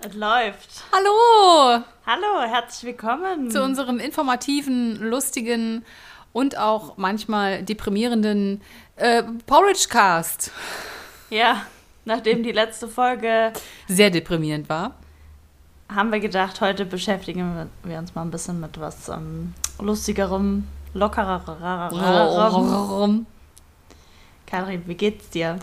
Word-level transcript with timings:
Es 0.00 0.14
läuft. 0.14 0.84
Hallo 0.92 1.82
Hallo, 2.06 2.42
herzlich 2.46 2.92
willkommen. 2.92 3.50
zu 3.50 3.62
unserem 3.62 3.98
informativen, 3.98 4.96
lustigen 5.00 5.84
und 6.32 6.58
auch 6.58 6.96
manchmal 6.98 7.62
deprimierenden 7.62 8.60
äh, 8.96 9.22
Porridge 9.46 9.86
Cast. 9.88 10.50
ja, 11.30 11.62
nachdem 12.04 12.42
die 12.42 12.52
letzte 12.52 12.88
Folge 12.88 13.52
Sehr 13.88 14.10
deprimierend 14.10 14.68
war. 14.68 14.92
haben 15.94 16.12
wir 16.12 16.20
gedacht, 16.20 16.60
heute 16.60 16.84
beschäftigen 16.84 17.70
wir 17.84 17.98
uns 17.98 18.14
mal 18.14 18.22
ein 18.22 18.30
bisschen 18.30 18.60
mit 18.60 18.78
was 18.78 19.08
ähm, 19.08 19.54
lustigerem, 19.80 20.66
lockererem. 20.92 23.26
Karin, 24.46 24.82
wie 24.86 24.94
geht's 24.94 25.30
dir? 25.30 25.58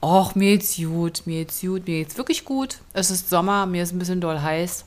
Och, 0.00 0.34
mir 0.34 0.56
geht's 0.56 0.76
gut, 0.76 1.22
mir 1.26 1.40
geht's 1.44 1.60
gut, 1.60 1.86
mir 1.86 1.98
geht's 2.04 2.16
wirklich 2.16 2.44
gut. 2.44 2.78
Es 2.92 3.10
ist 3.10 3.28
Sommer, 3.28 3.66
mir 3.66 3.82
ist 3.82 3.92
ein 3.92 3.98
bisschen 3.98 4.20
doll 4.20 4.40
heiß, 4.40 4.84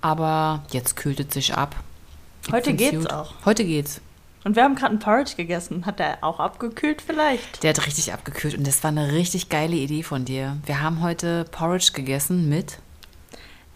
aber 0.00 0.64
jetzt 0.70 0.96
kühlt 0.96 1.20
es 1.20 1.32
sich 1.34 1.54
ab. 1.54 1.76
Ich 2.46 2.52
Heute 2.52 2.72
geht's 2.74 2.96
gut. 2.98 3.12
auch. 3.12 3.34
Heute 3.44 3.64
geht's. 3.64 4.00
Und 4.44 4.56
wir 4.56 4.64
haben 4.64 4.74
gerade 4.74 4.90
einen 4.90 4.98
Porridge 4.98 5.36
gegessen. 5.36 5.86
Hat 5.86 5.98
der 5.98 6.22
auch 6.22 6.38
abgekühlt 6.38 7.00
vielleicht? 7.00 7.62
Der 7.62 7.70
hat 7.70 7.86
richtig 7.86 8.12
abgekühlt 8.12 8.56
und 8.56 8.66
das 8.66 8.82
war 8.82 8.88
eine 8.88 9.12
richtig 9.12 9.48
geile 9.48 9.76
Idee 9.76 10.02
von 10.02 10.24
dir. 10.26 10.58
Wir 10.66 10.82
haben 10.82 11.02
heute 11.02 11.44
Porridge 11.50 11.92
gegessen 11.94 12.48
mit 12.50 12.78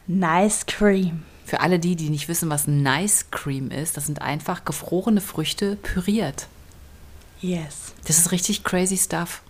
Nice 0.06 0.66
Cream. 0.66 1.22
Für 1.46 1.60
alle 1.60 1.78
die, 1.78 1.96
die 1.96 2.10
nicht 2.10 2.28
wissen, 2.28 2.50
was 2.50 2.66
Nice 2.66 3.30
Cream 3.30 3.70
ist, 3.70 3.96
das 3.96 4.04
sind 4.04 4.20
einfach 4.20 4.66
gefrorene 4.66 5.22
Früchte 5.22 5.76
püriert. 5.76 6.46
Yes. 7.40 7.94
Das 8.06 8.18
ist 8.18 8.32
richtig 8.32 8.64
crazy 8.64 8.96
stuff. 8.96 9.42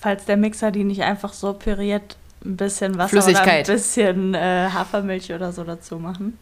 Falls 0.00 0.24
der 0.24 0.36
Mixer 0.36 0.70
die 0.70 0.84
nicht 0.84 1.02
einfach 1.02 1.32
so 1.32 1.52
püriert, 1.52 2.16
ein 2.44 2.56
bisschen 2.56 2.96
Wasser 2.96 3.10
Flüssigkeit. 3.10 3.66
oder 3.68 3.74
ein 3.74 3.78
bisschen 3.78 4.34
äh, 4.34 4.68
Hafermilch 4.72 5.32
oder 5.32 5.52
so 5.52 5.64
dazu 5.64 5.98
machen. 5.98 6.38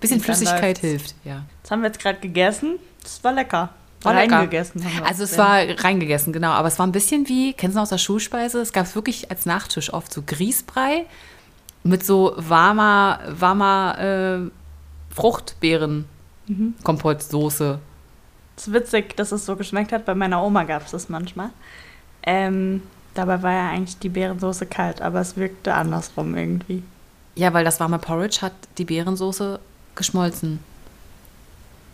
Bisschen 0.00 0.18
Und 0.20 0.28
dann 0.28 0.36
Flüssigkeit 0.36 0.78
hilft, 0.78 1.14
ja. 1.24 1.44
Das 1.62 1.70
haben 1.72 1.80
wir 1.82 1.88
jetzt 1.88 1.98
gerade 2.00 2.20
gegessen. 2.20 2.78
Das 3.02 3.22
war 3.24 3.32
lecker. 3.32 3.70
War 4.02 4.14
lecker. 4.14 4.36
Reingegessen 4.36 4.84
haben 4.84 4.98
wir 4.98 5.06
Also 5.06 5.24
es 5.24 5.30
denn. 5.30 5.38
war 5.38 5.58
reingegessen, 5.84 6.32
genau. 6.32 6.50
Aber 6.50 6.68
es 6.68 6.78
war 6.78 6.86
ein 6.86 6.92
bisschen 6.92 7.26
wie, 7.28 7.54
kennst 7.54 7.76
du 7.76 7.80
aus 7.80 7.88
der 7.88 7.98
Schulspeise? 7.98 8.60
Es 8.60 8.72
gab 8.72 8.84
es 8.86 8.94
wirklich 8.94 9.30
als 9.30 9.46
Nachtisch 9.46 9.92
oft 9.92 10.12
so 10.12 10.22
Grießbrei 10.24 11.06
mit 11.82 12.04
so 12.04 12.34
warmer, 12.36 13.20
warmer 13.28 13.98
äh, 14.44 15.14
Fruchtbeeren. 15.14 16.04
Mhm. 16.46 16.74
Kompottsoße. 16.84 17.78
Es 18.56 18.68
ist 18.68 18.72
witzig, 18.74 19.16
dass 19.16 19.32
es 19.32 19.46
so 19.46 19.56
geschmeckt 19.56 19.92
hat. 19.92 20.04
Bei 20.04 20.14
meiner 20.14 20.42
Oma 20.42 20.64
gab 20.64 20.84
es 20.84 20.92
das 20.92 21.08
manchmal. 21.08 21.50
Ähm, 22.22 22.82
dabei 23.14 23.42
war 23.42 23.52
ja 23.52 23.70
eigentlich 23.70 23.98
die 23.98 24.08
Beerensoße 24.08 24.66
kalt, 24.66 25.02
aber 25.02 25.20
es 25.20 25.36
wirkte 25.36 25.74
andersrum 25.74 26.36
irgendwie. 26.36 26.82
Ja, 27.36 27.52
weil 27.52 27.64
das 27.64 27.80
warme 27.80 27.98
Porridge 27.98 28.38
hat 28.42 28.52
die 28.78 28.84
Beerensoße 28.84 29.58
geschmolzen. 29.96 30.60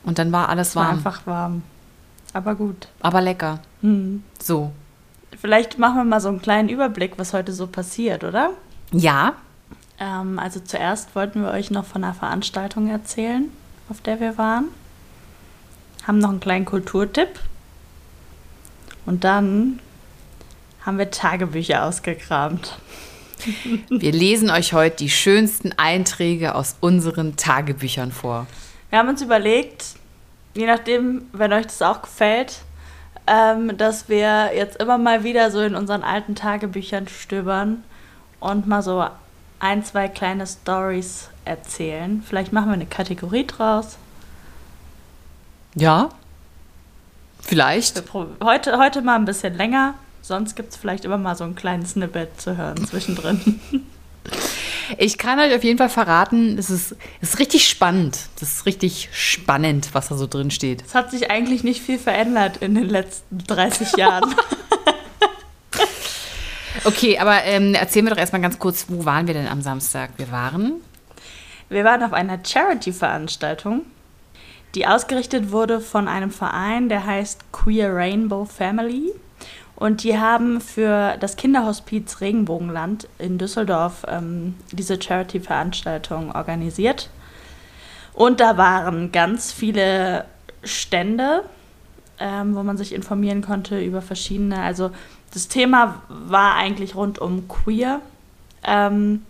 Und 0.04 0.18
dann 0.18 0.32
war 0.32 0.48
alles 0.48 0.68
Es 0.68 0.76
war 0.76 0.84
warm. 0.86 0.96
einfach 0.96 1.26
warm. 1.26 1.62
Aber 2.32 2.54
gut. 2.54 2.88
aber 3.00 3.20
lecker. 3.20 3.58
Hm. 3.80 4.22
So. 4.40 4.70
Vielleicht 5.40 5.78
machen 5.78 5.96
wir 5.96 6.04
mal 6.04 6.20
so 6.20 6.28
einen 6.28 6.42
kleinen 6.42 6.68
Überblick, 6.68 7.14
was 7.18 7.32
heute 7.32 7.52
so 7.52 7.66
passiert, 7.66 8.22
oder? 8.24 8.50
Ja, 8.92 9.34
Ähm, 9.98 10.38
also 10.38 10.60
zuerst 10.60 11.14
wollten 11.14 11.42
wir 11.42 11.50
euch 11.50 11.70
noch 11.70 11.84
von 11.84 12.02
einer 12.04 12.14
Veranstaltung 12.14 12.88
erzählen, 12.88 13.50
auf 13.90 14.00
der 14.00 14.18
wir 14.20 14.38
waren. 14.38 14.68
Haben 16.06 16.18
noch 16.18 16.30
einen 16.30 16.40
kleinen 16.40 16.64
Kulturtipp. 16.64 17.40
Und 19.06 19.24
dann 19.24 19.80
haben 20.84 20.98
wir 20.98 21.10
Tagebücher 21.10 21.84
ausgekramt. 21.84 22.78
wir 23.88 24.12
lesen 24.12 24.50
euch 24.50 24.72
heute 24.72 24.96
die 24.96 25.10
schönsten 25.10 25.72
Einträge 25.76 26.54
aus 26.54 26.76
unseren 26.80 27.36
Tagebüchern 27.36 28.12
vor. 28.12 28.46
Wir 28.90 28.98
haben 28.98 29.08
uns 29.08 29.22
überlegt, 29.22 29.84
je 30.54 30.66
nachdem, 30.66 31.22
wenn 31.32 31.52
euch 31.52 31.66
das 31.66 31.80
auch 31.82 32.02
gefällt, 32.02 32.60
ähm, 33.26 33.76
dass 33.76 34.08
wir 34.08 34.50
jetzt 34.54 34.76
immer 34.80 34.98
mal 34.98 35.24
wieder 35.24 35.50
so 35.50 35.60
in 35.60 35.74
unseren 35.74 36.02
alten 36.02 36.34
Tagebüchern 36.34 37.08
stöbern 37.08 37.84
und 38.40 38.66
mal 38.66 38.82
so 38.82 39.06
ein, 39.60 39.84
zwei 39.84 40.08
kleine 40.08 40.46
Stories 40.46 41.28
erzählen. 41.44 42.22
Vielleicht 42.26 42.52
machen 42.52 42.68
wir 42.68 42.74
eine 42.74 42.86
Kategorie 42.86 43.46
draus. 43.46 43.98
Ja? 45.74 46.10
Vielleicht. 47.40 48.02
Heute, 48.42 48.78
heute 48.78 49.02
mal 49.02 49.16
ein 49.16 49.24
bisschen 49.24 49.56
länger, 49.56 49.94
sonst 50.22 50.56
gibt 50.56 50.72
es 50.72 50.76
vielleicht 50.76 51.04
immer 51.04 51.18
mal 51.18 51.36
so 51.36 51.44
einen 51.44 51.54
kleinen 51.54 51.86
Snippet 51.86 52.40
zu 52.40 52.56
hören 52.56 52.86
zwischendrin. 52.86 53.60
Ich 54.98 55.18
kann 55.18 55.38
euch 55.38 55.54
auf 55.54 55.62
jeden 55.62 55.78
Fall 55.78 55.88
verraten, 55.88 56.58
es 56.58 56.68
ist, 56.68 56.96
es 57.20 57.30
ist 57.30 57.38
richtig 57.38 57.68
spannend. 57.68 58.18
Das 58.40 58.54
ist 58.54 58.66
richtig 58.66 59.08
spannend, 59.12 59.90
was 59.92 60.08
da 60.08 60.16
so 60.16 60.26
drin 60.26 60.50
steht. 60.50 60.82
Es 60.84 60.96
hat 60.96 61.12
sich 61.12 61.30
eigentlich 61.30 61.62
nicht 61.62 61.80
viel 61.80 61.96
verändert 61.96 62.56
in 62.56 62.74
den 62.74 62.88
letzten 62.88 63.38
30 63.38 63.96
Jahren. 63.96 64.34
Okay, 66.84 67.18
aber 67.18 67.44
ähm, 67.44 67.74
erzählen 67.74 68.06
wir 68.06 68.10
doch 68.10 68.18
erstmal 68.20 68.40
ganz 68.40 68.58
kurz, 68.58 68.86
wo 68.88 69.04
waren 69.04 69.26
wir 69.26 69.34
denn 69.34 69.46
am 69.46 69.60
Samstag? 69.60 70.10
Wir 70.16 70.30
waren. 70.30 70.80
Wir 71.68 71.84
waren 71.84 72.02
auf 72.02 72.14
einer 72.14 72.38
Charity-Veranstaltung, 72.42 73.82
die 74.74 74.86
ausgerichtet 74.86 75.52
wurde 75.52 75.80
von 75.80 76.08
einem 76.08 76.30
Verein, 76.30 76.88
der 76.88 77.04
heißt 77.04 77.52
Queer 77.52 77.94
Rainbow 77.94 78.44
Family. 78.44 79.12
Und 79.76 80.04
die 80.04 80.18
haben 80.18 80.60
für 80.60 81.16
das 81.18 81.36
Kinderhospiz 81.36 82.20
Regenbogenland 82.20 83.08
in 83.18 83.38
Düsseldorf 83.38 84.04
ähm, 84.06 84.54
diese 84.72 85.00
Charity-Veranstaltung 85.00 86.32
organisiert. 86.34 87.08
Und 88.12 88.40
da 88.40 88.58
waren 88.58 89.10
ganz 89.10 89.52
viele 89.52 90.26
Stände, 90.62 91.44
ähm, 92.18 92.54
wo 92.54 92.62
man 92.62 92.76
sich 92.76 92.92
informieren 92.92 93.40
konnte 93.40 93.80
über 93.82 94.02
verschiedene. 94.02 94.60
Also 94.60 94.90
das 95.32 95.48
Thema 95.48 96.02
war 96.08 96.56
eigentlich 96.56 96.94
rund 96.94 97.18
um 97.18 97.48
queer. 97.48 98.00
Ähm, 98.62 99.24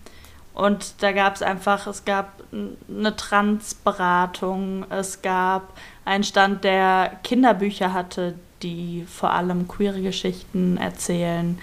und 0.60 1.02
da 1.02 1.12
gab 1.12 1.36
es 1.36 1.42
einfach, 1.42 1.86
es 1.86 2.04
gab 2.04 2.42
eine 2.52 3.16
Transberatung, 3.16 4.84
es 4.90 5.22
gab 5.22 5.72
einen 6.04 6.22
Stand, 6.22 6.64
der 6.64 7.12
Kinderbücher 7.24 7.94
hatte, 7.94 8.34
die 8.62 9.06
vor 9.08 9.30
allem 9.30 9.68
queere 9.68 10.02
Geschichten 10.02 10.76
erzählen. 10.76 11.58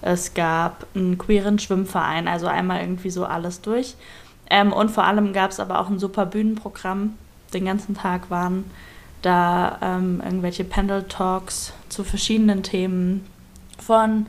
Es 0.00 0.32
gab 0.34 0.86
einen 0.94 1.18
queeren 1.18 1.58
Schwimmverein, 1.58 2.28
also 2.28 2.46
einmal 2.46 2.82
irgendwie 2.82 3.10
so 3.10 3.24
alles 3.24 3.62
durch. 3.62 3.96
Ähm, 4.48 4.72
und 4.72 4.92
vor 4.92 5.02
allem 5.02 5.32
gab 5.32 5.50
es 5.50 5.58
aber 5.58 5.80
auch 5.80 5.88
ein 5.88 5.98
super 5.98 6.24
Bühnenprogramm. 6.24 7.14
Den 7.52 7.64
ganzen 7.64 7.96
Tag 7.96 8.30
waren 8.30 8.70
da 9.22 9.76
ähm, 9.82 10.22
irgendwelche 10.24 10.62
Panel-Talks 10.62 11.72
zu 11.88 12.04
verschiedenen 12.04 12.62
Themen. 12.62 13.26
Von 13.84 14.26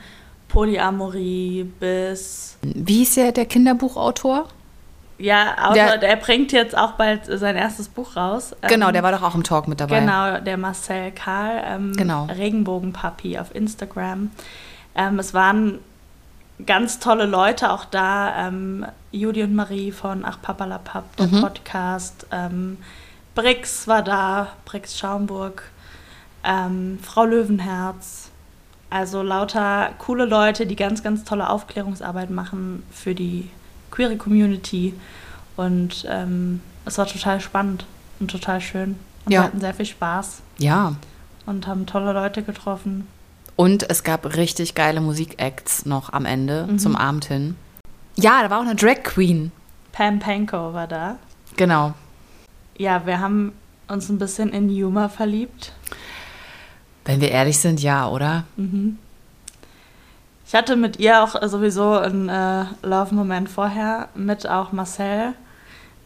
Polyamorie 0.48 1.64
bis 1.80 2.58
Wie 2.62 2.98
hieß 3.00 3.16
der, 3.16 3.32
der 3.32 3.46
Kinderbuchautor? 3.46 4.48
ja, 5.20 5.56
Autor, 5.70 5.74
Der- 5.74 5.98
der, 5.98 6.16
bringt 6.18 6.52
jetzt 6.52 6.78
auch 6.78 6.92
bald 6.94 7.22
sein 7.26 7.56
erstes 7.56 7.88
Buch 7.88 8.16
raus. 8.16 8.56
Genau, 8.68 8.88
Ähm, 8.88 8.94
der 8.94 9.04
war 9.04 9.12
doch 9.12 9.24
auch 9.24 9.34
im 9.36 9.44
Talk 9.44 9.68
mit 9.68 9.80
dabei. 9.80 10.00
Genau, 10.00 10.40
der 10.40 10.58
Marcel 10.58 11.12
Karl, 11.12 11.62
ähm, 11.66 11.94
Genau. 11.96 12.26
Regenbogenpapi 12.26 13.40
auf 13.40 13.54
Instagram. 13.56 14.30
Ähm, 14.96 15.18
es 15.20 15.34
waren 15.34 15.80
ganz 16.66 17.00
tolle 17.00 17.26
Leute 17.26 17.72
auch 17.72 17.86
da. 17.86 18.48
Ähm, 18.48 18.86
Judy 19.12 19.44
und 19.44 19.56
Marie 19.56 19.92
von 19.92 20.24
Ach 20.26 20.40
Papalapap, 20.42 21.16
der 21.18 21.28
Mhm. 21.28 21.42
Podcast. 21.42 22.28
Ähm, 22.32 22.78
Brix 23.36 23.88
war 23.88 24.04
da, 24.04 24.50
Brix 24.66 24.98
Schaumburg. 24.98 25.64
Ähm, 26.44 27.00
Frau 27.02 27.26
Löwenherz. 27.26 28.30
Also 28.90 29.22
lauter 29.22 29.92
coole 29.98 30.26
Leute, 30.26 30.66
die 30.66 30.76
ganz, 30.76 31.04
ganz 31.04 31.24
tolle 31.26 31.50
Aufklärungsarbeit 31.50 32.30
machen 32.30 32.84
für 32.92 33.14
die 33.14 33.50
queere 33.92 34.16
Community. 34.18 34.94
Und 35.58 36.06
ähm, 36.10 36.62
es 36.86 36.98
war 36.98 37.06
total 37.08 37.42
spannend 37.42 37.86
und 38.20 38.32
total 38.32 38.62
schön. 38.62 38.98
Und 39.26 39.32
Ja. 39.34 39.42
wir 39.42 39.44
hatten 39.44 39.60
sehr 39.60 39.74
viel 39.74 39.86
Spaß 39.86 40.42
Ja. 40.58 40.96
und 41.46 41.68
haben 41.68 41.86
tolle 41.86 42.14
Leute 42.14 42.44
getroffen. 42.44 43.08
Und 43.58 43.90
es 43.90 44.04
gab 44.04 44.36
richtig 44.38 44.76
geile 44.76 45.02
Musikacts 45.02 45.86
noch 45.86 46.14
am 46.14 46.26
Ende 46.26 46.68
Mhm. 46.70 46.80
zum 46.80 46.96
Abend 46.96 47.26
hin. 47.26 47.56
Ja, 48.16 48.42
da 48.44 48.50
war 48.50 48.60
auch 48.60 48.64
eine 48.66 48.76
Drag 48.76 49.04
Queen. 49.04 49.52
Pam 49.92 50.20
Panko 50.20 50.74
war 50.74 50.88
da. 50.88 51.18
Genau. 51.56 51.94
Ja, 52.78 53.06
wir 53.06 53.20
haben 53.20 53.52
uns 53.88 54.10
ein 54.10 54.20
bisschen 54.20 54.50
in 54.50 54.70
Yuma 54.70 55.10
verliebt. 55.10 55.74
Wenn 57.08 57.22
wir 57.22 57.32
ehrlich 57.32 57.58
sind, 57.58 57.82
ja, 57.82 58.10
oder? 58.10 58.44
Mhm. 58.58 58.98
Ich 60.46 60.54
hatte 60.54 60.76
mit 60.76 61.00
ihr 61.00 61.24
auch 61.24 61.42
sowieso 61.48 61.94
einen 61.94 62.28
äh, 62.28 62.66
Love-Moment 62.84 63.50
vorher, 63.50 64.10
mit 64.14 64.48
auch 64.48 64.74
Marcel. 64.74 65.34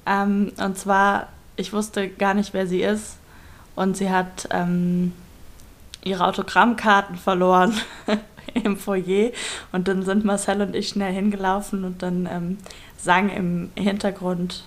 Ähm, 0.05 0.51
und 0.63 0.77
zwar, 0.77 1.29
ich 1.55 1.73
wusste 1.73 2.07
gar 2.07 2.35
nicht, 2.35 2.53
wer 2.53 2.67
sie 2.67 2.83
ist. 2.83 3.17
Und 3.75 3.97
sie 3.97 4.11
hat 4.11 4.47
ähm, 4.51 5.13
ihre 6.03 6.27
Autogrammkarten 6.27 7.15
verloren 7.15 7.73
im 8.53 8.77
Foyer 8.77 9.31
und 9.71 9.87
dann 9.87 10.03
sind 10.03 10.23
Marcel 10.23 10.61
und 10.61 10.75
ich 10.75 10.89
schnell 10.89 11.13
hingelaufen 11.13 11.83
und 11.83 12.03
dann 12.03 12.29
ähm, 12.31 12.57
sang 12.97 13.29
im 13.29 13.71
Hintergrund, 13.75 14.65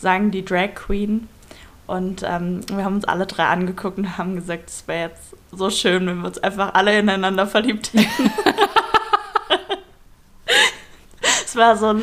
sang 0.00 0.32
die 0.32 0.44
Drag 0.44 0.74
Queen 0.74 1.28
und 1.88 2.22
ähm, 2.22 2.60
wir 2.72 2.84
haben 2.84 2.94
uns 2.96 3.04
alle 3.06 3.26
drei 3.26 3.46
angeguckt 3.46 3.98
und 3.98 4.16
haben 4.18 4.36
gesagt, 4.36 4.68
es 4.68 4.86
wäre 4.86 5.08
jetzt 5.08 5.34
so 5.50 5.70
schön, 5.70 6.06
wenn 6.06 6.20
wir 6.20 6.28
uns 6.28 6.38
einfach 6.38 6.74
alle 6.74 6.96
ineinander 6.98 7.46
verliebt 7.46 7.92
hätten. 7.94 8.30
Es 11.44 11.56
war 11.56 11.76
so 11.78 11.86
ein 11.94 12.02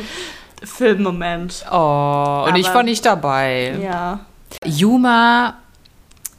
Filmmoment. 0.62 1.64
Oh, 1.70 2.46
und 2.48 2.56
ich 2.56 2.66
Aber- 2.66 2.76
war 2.76 2.82
nicht 2.82 3.06
dabei. 3.06 3.78
Ja. 3.80 4.20
Juma, 4.64 5.54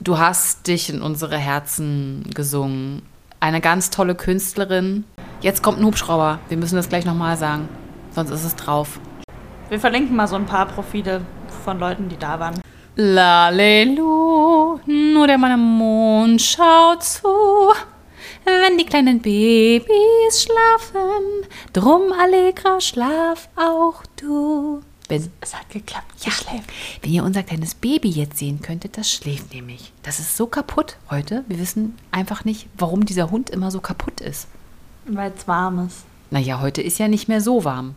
du 0.02 0.18
hast 0.18 0.68
dich 0.68 0.90
in 0.90 1.02
unsere 1.02 1.38
Herzen 1.38 2.30
gesungen. 2.36 3.02
Eine 3.40 3.62
ganz 3.62 3.92
tolle 3.92 4.14
Künstlerin. 4.14 5.06
Jetzt 5.40 5.64
kommt 5.64 5.80
ein 5.80 5.86
Hubschrauber. 5.86 6.40
Wir 6.50 6.58
müssen 6.58 6.76
das 6.76 6.90
gleich 6.90 7.06
nochmal 7.06 7.38
sagen. 7.38 7.70
Sonst 8.12 8.32
ist 8.32 8.44
es 8.44 8.56
drauf. 8.58 9.00
Wir 9.70 9.80
verlinken 9.80 10.16
mal 10.16 10.28
so 10.28 10.36
ein 10.36 10.46
paar 10.46 10.66
Profile 10.66 11.22
von 11.64 11.80
Leuten, 11.80 12.10
die 12.10 12.18
da 12.18 12.40
waren. 12.42 12.60
Lalelu, 13.00 14.80
nur 14.88 15.28
der 15.28 15.38
Mann 15.38 15.52
am 15.52 15.78
Mond 15.78 16.42
schaut 16.42 17.04
zu, 17.04 17.28
wenn 18.44 18.78
die 18.80 18.86
kleinen 18.88 19.20
Babys 19.22 20.42
schlafen. 20.42 21.46
Drum, 21.74 22.12
Allegra, 22.12 22.82
schlaf 22.82 23.50
auch 23.56 24.04
du. 24.20 24.82
Wenn, 25.10 25.32
Es 25.42 25.54
hat 25.56 25.70
geklappt. 25.70 26.12
ja, 26.26 26.32
wenn 27.04 27.12
ihr 27.14 27.24
unser 27.24 27.44
kleines 27.44 27.76
Baby 27.76 28.10
jetzt 28.10 28.40
sehen 28.40 28.64
könntet, 28.64 28.98
das 28.98 29.12
schläft 29.12 29.54
nämlich. 29.54 29.94
Das 30.02 30.18
ist 30.20 30.36
so 30.36 30.48
kaputt 30.48 30.98
heute. 31.12 31.46
Wir 31.48 31.60
wissen 31.60 31.96
einfach 32.10 32.46
nicht, 32.46 32.68
warum 32.80 33.06
dieser 33.06 33.30
Hund 33.30 33.52
immer 33.52 33.70
so 33.70 33.80
kaputt 33.80 34.22
ist. 34.22 34.48
Weil 35.06 35.32
es 35.38 35.48
warm 35.48 35.86
ist. 35.86 36.00
Naja, 36.32 36.60
heute 36.62 36.82
ist 36.82 36.98
ja 36.98 37.08
nicht 37.08 37.28
mehr 37.28 37.42
so 37.42 37.64
warm. 37.64 37.94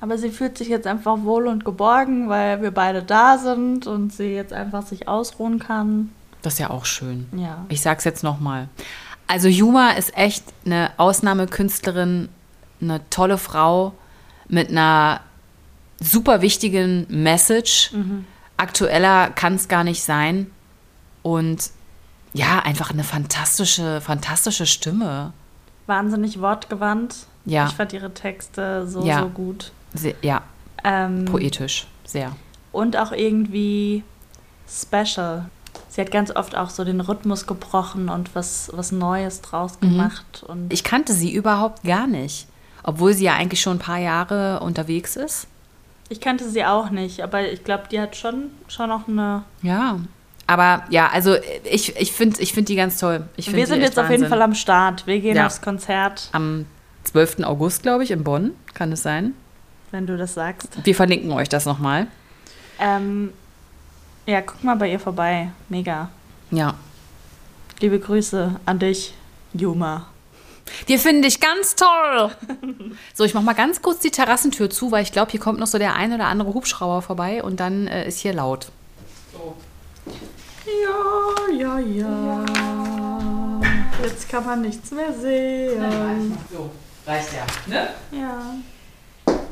Aber 0.00 0.16
sie 0.18 0.30
fühlt 0.30 0.56
sich 0.56 0.68
jetzt 0.68 0.86
einfach 0.86 1.22
wohl 1.22 1.48
und 1.48 1.64
geborgen, 1.64 2.28
weil 2.28 2.62
wir 2.62 2.70
beide 2.70 3.02
da 3.02 3.38
sind 3.38 3.86
und 3.86 4.12
sie 4.12 4.32
jetzt 4.34 4.52
einfach 4.52 4.86
sich 4.86 5.08
ausruhen 5.08 5.58
kann. 5.58 6.10
Das 6.42 6.54
ist 6.54 6.58
ja 6.60 6.70
auch 6.70 6.84
schön. 6.84 7.26
Ja. 7.36 7.64
Ich 7.68 7.80
sag's 7.82 8.04
jetzt 8.04 8.22
nochmal. 8.22 8.68
Also 9.26 9.48
Juma 9.48 9.90
ist 9.90 10.16
echt 10.16 10.44
eine 10.64 10.90
Ausnahmekünstlerin, 10.96 12.28
eine 12.80 13.00
tolle 13.10 13.38
Frau 13.38 13.92
mit 14.48 14.70
einer 14.70 15.20
super 16.00 16.42
wichtigen 16.42 17.06
Message. 17.10 17.92
Aktueller 18.56 19.30
kann 19.30 19.54
es 19.56 19.68
gar 19.68 19.84
nicht 19.84 20.02
sein. 20.04 20.50
Und 21.22 21.70
ja, 22.32 22.60
einfach 22.60 22.90
eine 22.92 23.04
fantastische, 23.04 24.00
fantastische 24.00 24.66
Stimme. 24.66 25.32
Wahnsinnig 25.86 26.40
wortgewandt. 26.40 27.16
Ja. 27.44 27.66
Ich 27.66 27.74
fand 27.74 27.92
ihre 27.92 28.14
Texte 28.14 28.86
so, 28.86 29.04
Ja. 29.04 29.20
so 29.20 29.28
gut. 29.28 29.72
Sehr, 29.94 30.14
ja, 30.22 30.42
Ähm, 30.84 31.24
poetisch, 31.24 31.86
sehr. 32.04 32.32
und 32.72 32.96
auch 32.96 33.12
irgendwie 33.12 34.02
special. 34.68 35.46
Sie 35.88 36.00
hat 36.00 36.10
ganz 36.10 36.30
oft 36.34 36.56
auch 36.56 36.70
so 36.70 36.84
den 36.84 37.00
Rhythmus 37.00 37.46
gebrochen 37.46 38.08
und 38.08 38.34
was, 38.34 38.70
was 38.74 38.92
Neues 38.92 39.40
draus 39.40 39.80
gemacht. 39.80 40.44
Und 40.46 40.72
Ich 40.72 40.84
kannte 40.84 41.12
sie 41.12 41.32
überhaupt 41.32 41.82
gar 41.84 42.06
nicht. 42.06 42.46
Obwohl 42.82 43.12
sie 43.14 43.24
ja 43.24 43.34
eigentlich 43.34 43.60
schon 43.60 43.76
ein 43.76 43.80
paar 43.80 43.98
Jahre 43.98 44.60
unterwegs 44.60 45.16
ist. 45.16 45.46
ich 46.08 46.20
kannte 46.20 46.48
sie 46.48 46.64
auch 46.64 46.90
nicht, 46.90 47.20
aber 47.22 47.50
ich 47.50 47.64
glaube, 47.64 47.84
die 47.90 48.00
hat 48.00 48.16
schon, 48.16 48.50
schon 48.68 48.90
auch 48.90 49.08
eine. 49.08 49.42
Ja. 49.62 49.98
Aber 50.46 50.84
ja, 50.88 51.08
also 51.12 51.36
ich, 51.70 51.96
ich 51.96 52.12
finde 52.12 52.40
ich 52.40 52.52
find 52.54 52.68
die 52.70 52.76
ganz 52.76 52.98
toll. 52.98 53.24
Ich 53.36 53.52
Wir 53.54 53.66
sind 53.66 53.82
jetzt 53.82 53.98
auf 53.98 54.08
jeden. 54.10 54.26
Fall 54.28 54.40
am 54.40 54.54
Start. 54.54 55.06
Wir 55.06 55.20
gehen 55.20 55.36
Ja. 55.36 55.46
aufs 55.46 55.60
Konzert, 55.60 56.28
am 56.32 56.64
12. 57.04 57.44
August, 57.44 57.82
glaube 57.82 58.04
ich, 58.04 58.10
in 58.10 58.24
Bonn. 58.24 58.52
Kann 58.72 58.92
es 58.92 59.02
sein? 59.02 59.34
Wenn 59.90 60.06
du 60.06 60.16
das 60.16 60.34
sagst. 60.34 60.84
Wir 60.84 60.94
verlinken 60.94 61.32
euch 61.32 61.48
das 61.48 61.64
nochmal. 61.66 62.06
Ähm, 62.78 63.32
ja, 64.26 64.40
guck 64.42 64.62
mal 64.62 64.76
bei 64.76 64.90
ihr 64.90 65.00
vorbei. 65.00 65.50
Mega. 65.68 66.10
Ja. 66.50 66.74
Liebe 67.80 67.98
Grüße 67.98 68.60
an 68.66 68.78
dich, 68.78 69.14
Juma. 69.52 70.06
Wir 70.86 70.98
finden 70.98 71.22
dich 71.22 71.40
ganz 71.40 71.74
toll. 71.76 72.30
So, 73.14 73.24
ich 73.24 73.34
mach 73.34 73.42
mal 73.42 73.54
ganz 73.54 73.82
kurz 73.82 74.00
die 74.00 74.10
Terrassentür 74.10 74.70
zu, 74.70 74.92
weil 74.92 75.02
ich 75.02 75.12
glaube, 75.12 75.30
hier 75.30 75.40
kommt 75.40 75.58
noch 75.58 75.66
so 75.66 75.78
der 75.78 75.94
ein 75.94 76.12
oder 76.12 76.26
andere 76.26 76.54
Hubschrauber 76.54 77.02
vorbei 77.02 77.42
und 77.42 77.58
dann 77.60 77.86
äh, 77.86 78.06
ist 78.06 78.20
hier 78.20 78.32
laut. 78.32 78.70
Ja, 80.66 81.54
ja, 81.54 81.78
ja. 81.78 82.44
Jetzt 84.02 84.28
kann 84.28 84.44
man 84.44 84.60
nichts 84.60 84.90
mehr 84.90 85.12
sehen. 85.12 86.36
So, 86.52 86.70
reicht 87.06 87.32
ja. 87.32 87.46
Ne? 87.66 87.88
Ja. 88.12 88.54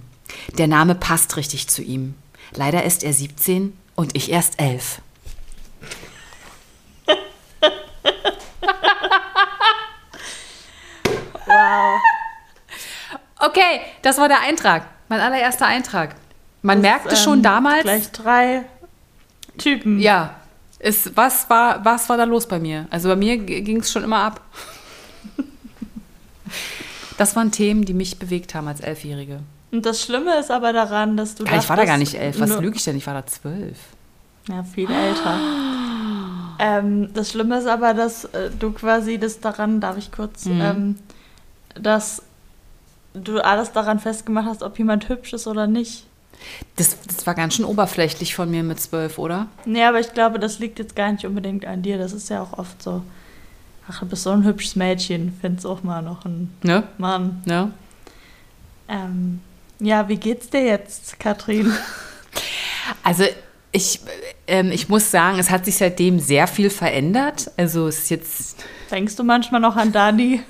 Der 0.58 0.68
Name 0.68 0.96
passt 0.96 1.38
richtig 1.38 1.68
zu 1.68 1.82
ihm. 1.82 2.16
Leider 2.52 2.84
ist 2.84 3.04
er 3.04 3.14
17 3.14 3.78
und 3.96 4.16
ich 4.16 4.32
erst 4.32 4.60
11. 4.60 5.02
Wow. 11.46 12.00
Okay, 13.40 13.82
das 14.02 14.18
war 14.18 14.28
der 14.28 14.42
Eintrag. 14.42 14.86
Mein 15.08 15.20
allererster 15.20 15.66
Eintrag. 15.66 16.16
Man 16.62 16.82
merkte 16.82 17.10
Das, 17.10 17.24
schon 17.24 17.40
ähm, 17.40 17.44
damals. 17.44 17.84
Gleich 17.84 18.12
drei 18.12 18.66
Typen. 19.58 20.00
Ja, 20.00 20.36
es, 20.78 21.16
was, 21.16 21.50
war, 21.50 21.84
was 21.84 22.08
war 22.10 22.18
da 22.18 22.26
los 22.26 22.48
bei 22.48 22.60
mir? 22.60 22.88
Also 22.90 23.10
bei 23.10 23.16
mir 23.16 23.38
ging 23.38 23.80
es 23.80 23.92
schon 23.92 24.04
immer 24.04 24.20
ab. 24.20 24.42
Das 27.20 27.36
waren 27.36 27.52
Themen, 27.52 27.84
die 27.86 27.94
mich 27.94 28.18
bewegt 28.18 28.56
haben 28.56 28.68
als 28.68 28.80
Elfjährige. 28.80 29.42
Und 29.72 29.86
das 29.86 30.02
Schlimme 30.02 30.40
ist 30.40 30.50
aber 30.50 30.74
daran, 30.74 31.18
dass 31.18 31.36
du. 31.36 31.44
Ja, 31.44 31.58
ich 31.58 31.70
war 31.70 31.76
da 31.76 31.84
gar 31.86 31.98
dachtest, 31.98 32.14
nicht 32.14 32.22
elf. 32.22 32.40
Was 32.40 32.60
lüge 32.60 32.78
ich 32.78 32.84
denn? 32.84 32.98
Ich 32.98 33.06
war 33.06 33.14
da 33.14 33.26
zwölf. 33.28 33.78
Ja, 34.48 34.64
viel 34.64 34.90
älter. 34.90 35.38
Ähm, 36.60 37.14
das 37.14 37.30
Schlimme 37.32 37.58
ist 37.60 37.68
aber, 37.68 37.94
dass 37.94 38.26
äh, 38.26 38.50
du 38.58 38.72
quasi 38.72 39.18
das 39.18 39.40
daran, 39.40 39.80
darf 39.80 39.98
ich 39.98 40.12
kurz, 40.12 40.46
Mhm. 40.46 40.62
ähm, 40.62 40.96
dass 41.76 42.22
du 43.14 43.40
alles 43.44 43.72
daran 43.72 44.00
festgemacht 44.00 44.48
hast, 44.48 44.64
ob 44.64 44.78
jemand 44.78 45.08
hübsch 45.10 45.34
ist 45.34 45.46
oder 45.48 45.68
nicht. 45.68 46.06
Das, 46.78 46.98
das 47.06 47.28
war 47.28 47.34
ganz 47.36 47.56
schön 47.56 47.66
oberflächlich 47.66 48.34
von 48.34 48.50
mir 48.50 48.64
mit 48.64 48.80
zwölf, 48.80 49.18
oder? 49.20 49.48
Nee, 49.66 49.84
aber 49.84 50.00
ich 50.00 50.14
glaube, 50.14 50.40
das 50.40 50.60
liegt 50.60 50.80
jetzt 50.80 50.96
gar 50.96 51.12
nicht 51.12 51.26
unbedingt 51.26 51.66
an 51.66 51.82
dir. 51.82 51.98
Das 51.98 52.14
ist 52.14 52.30
ja 52.30 52.42
auch 52.42 52.58
oft 52.58 52.82
so. 52.82 53.02
Ach, 53.92 54.00
du 54.02 54.06
bist 54.06 54.24
so 54.24 54.30
ein 54.32 54.44
hübsches 54.44 54.76
Mädchen. 54.76 55.36
Find's 55.42 55.66
auch 55.66 55.84
mal 55.84 56.02
noch 56.02 56.26
ein 56.26 56.54
Ne? 56.64 56.84
Mann. 56.98 57.42
Ne? 57.46 57.72
Ähm, 58.88 59.40
ja, 59.80 60.08
wie 60.08 60.18
geht's 60.18 60.50
dir 60.50 60.64
jetzt, 60.64 61.20
Katrin? 61.20 61.72
Also 63.04 63.24
ich, 63.72 64.00
ähm, 64.48 64.72
ich 64.72 64.90
muss 64.90 65.12
sagen, 65.12 65.38
es 65.38 65.52
hat 65.52 65.66
sich 65.66 65.78
seitdem 65.78 66.20
sehr 66.20 66.48
viel 66.48 66.72
verändert. 66.72 67.52
Also 67.56 67.88
es 67.88 68.00
ist 68.00 68.10
jetzt, 68.10 68.66
Denkst 68.90 69.16
du 69.16 69.24
manchmal 69.24 69.62
noch 69.62 69.76
an 69.76 69.92
Dani? 69.92 70.42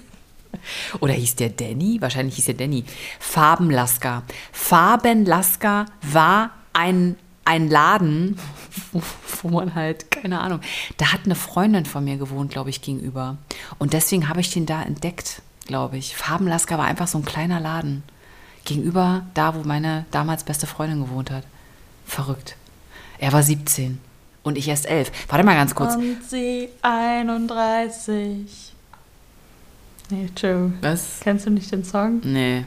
oder 1.02 1.14
hieß 1.14 1.36
der 1.36 1.50
Danny? 1.50 1.98
Wahrscheinlich 2.00 2.36
hieß 2.36 2.46
der 2.46 2.54
Danny. 2.54 2.86
Farbenlasker. 3.20 4.24
Farbenlasker 4.54 5.86
war 6.02 6.52
ein, 6.72 7.18
ein 7.44 7.70
Laden, 7.70 8.40
wo, 8.92 9.02
wo 9.42 9.50
man 9.50 9.76
halt, 9.76 10.12
keine 10.12 10.40
Ahnung, 10.40 10.62
da 10.98 11.14
hat 11.14 11.22
eine 11.26 11.36
Freundin 11.36 11.86
von 11.86 12.04
mir 12.04 12.18
gewohnt, 12.18 12.52
glaube 12.52 12.70
ich, 12.70 12.82
gegenüber. 12.82 13.38
Und 13.78 13.94
deswegen 13.94 14.30
habe 14.30 14.42
ich 14.42 14.52
den 14.52 14.66
da 14.66 14.82
entdeckt, 14.82 15.42
glaube 15.66 15.98
ich. 15.98 16.16
Farbenlasker 16.16 16.78
war 16.78 16.86
einfach 16.86 17.08
so 17.08 17.18
ein 17.18 17.26
kleiner 17.26 17.60
Laden. 17.60 18.04
Gegenüber 18.66 19.24
da, 19.34 19.56
wo 19.56 19.64
meine 19.64 20.06
damals 20.12 20.44
beste 20.44 20.68
Freundin 20.68 21.02
gewohnt 21.02 21.32
hat. 21.32 21.44
Verrückt. 22.06 22.56
Er 23.18 23.34
war 23.34 23.44
17 23.44 24.00
und 24.44 24.58
ich 24.58 24.68
erst 24.68 24.86
11. 24.86 25.12
Warte 25.28 25.44
mal 25.46 25.56
ganz 25.56 25.76
kurz. 25.76 25.96
Und 25.96 26.24
sie 26.28 26.70
31. 26.82 28.74
Nee, 30.10 30.30
Joe. 30.36 30.74
Was? 30.82 31.20
Kennst 31.22 31.46
du 31.46 31.52
nicht 31.52 31.72
den 31.72 31.84
Song? 31.84 32.22
Nee. 32.24 32.66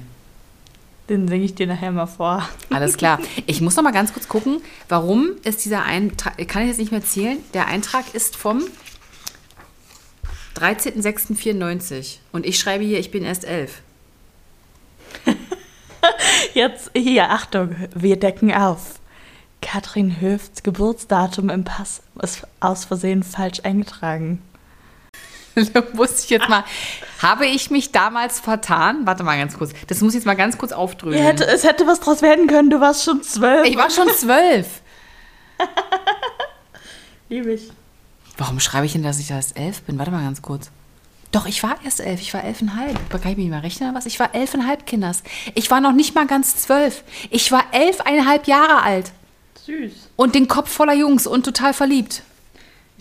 Den 1.13 1.29
singe 1.29 1.45
ich 1.45 1.55
dir 1.55 1.67
nachher 1.67 1.93
mal 1.93 2.07
vor. 2.07 2.49
Alles 2.71 2.97
klar. 2.97 3.19
Ich 3.45 3.61
muss 3.61 3.77
noch 3.77 3.83
mal 3.83 3.93
ganz 3.93 4.15
kurz 4.15 4.29
gucken, 4.29 4.63
warum 4.89 5.33
ist 5.45 5.63
dieser 5.63 5.85
Eintrag, 5.85 6.39
kann 6.49 6.63
ich 6.63 6.69
jetzt 6.69 6.79
nicht 6.79 6.91
mehr 6.91 7.05
zählen, 7.05 7.37
der 7.53 7.67
Eintrag 7.67 8.15
ist 8.15 8.35
vom 8.35 8.63
13.06.94 10.57 12.17
und 12.33 12.47
ich 12.47 12.59
schreibe 12.59 12.85
hier, 12.85 12.99
ich 12.99 13.11
bin 13.11 13.25
erst 13.25 13.45
11. 13.45 13.83
Jetzt 16.55 16.91
hier, 16.95 17.31
Achtung, 17.31 17.77
wir 17.95 18.19
decken 18.19 18.51
auf. 18.51 18.99
Katrin 19.61 20.19
Höfts 20.19 20.63
Geburtsdatum 20.63 21.51
im 21.51 21.65
Pass 21.65 22.01
ist 22.23 22.47
aus 22.61 22.87
Versehen 22.87 23.23
falsch 23.23 23.61
eingetragen. 23.65 24.41
Da 25.55 25.83
muss 25.93 26.25
ich 26.25 26.31
jetzt 26.31 26.49
mal, 26.49 26.65
habe 27.21 27.47
ich 27.47 27.71
mich 27.71 27.93
damals 27.93 28.41
vertan? 28.41 29.07
Warte 29.07 29.23
mal 29.23 29.37
ganz 29.37 29.57
kurz, 29.59 29.73
das 29.87 30.01
muss 30.01 30.13
ich 30.13 30.21
jetzt 30.21 30.27
mal 30.27 30.35
ganz 30.35 30.59
kurz 30.59 30.73
aufdröseln. 30.73 31.23
Hätte, 31.23 31.47
es 31.47 31.65
hätte 31.65 31.87
was 31.87 32.01
draus 32.01 32.23
werden 32.23 32.47
können, 32.47 32.71
du 32.71 32.81
warst 32.81 33.05
schon 33.05 33.23
zwölf. 33.23 33.67
Ich 33.67 33.77
war 33.77 33.91
schon 33.91 34.09
12. 34.09 34.67
Liebe 37.29 37.53
ich. 37.53 37.71
Warum 38.37 38.61
schreibe 38.61 38.87
ich 38.87 38.93
denn, 38.93 39.03
dass 39.03 39.19
ich 39.19 39.31
erst 39.31 39.57
11 39.57 39.83
bin? 39.83 39.99
Warte 39.99 40.11
mal 40.11 40.25
ganz 40.25 40.43
kurz. 40.43 40.71
Doch, 41.33 41.47
ich 41.47 41.63
war 41.63 41.77
erst 41.83 42.01
elf. 42.01 42.21
Ich 42.21 42.35
war 42.35 42.45
elfeinhalb. 42.45 43.11
Kann 43.11 43.33
ich 43.33 43.39
mich 43.39 43.49
mal 43.49 43.61
rechnen 43.61 43.89
oder 43.89 43.99
was? 43.99 44.07
Ich 44.07 44.21
war 44.21 44.35
elfeinhalb, 44.35 44.85
Kinders. 44.85 45.23
Ich 45.55 45.71
war 45.71 45.81
noch 45.81 45.93
nicht 45.93 46.15
mal 46.15 46.27
ganz 46.27 46.57
zwölf. 46.57 47.05
Ich 47.31 47.51
war 47.51 47.65
elfeinhalb 47.73 48.47
Jahre 48.47 48.83
alt. 48.83 49.13
Süß. 49.65 49.93
Und 50.17 50.35
den 50.35 50.47
Kopf 50.47 50.71
voller 50.71 50.93
Jungs 50.93 51.27
und 51.27 51.45
total 51.45 51.73
verliebt. 51.73 52.23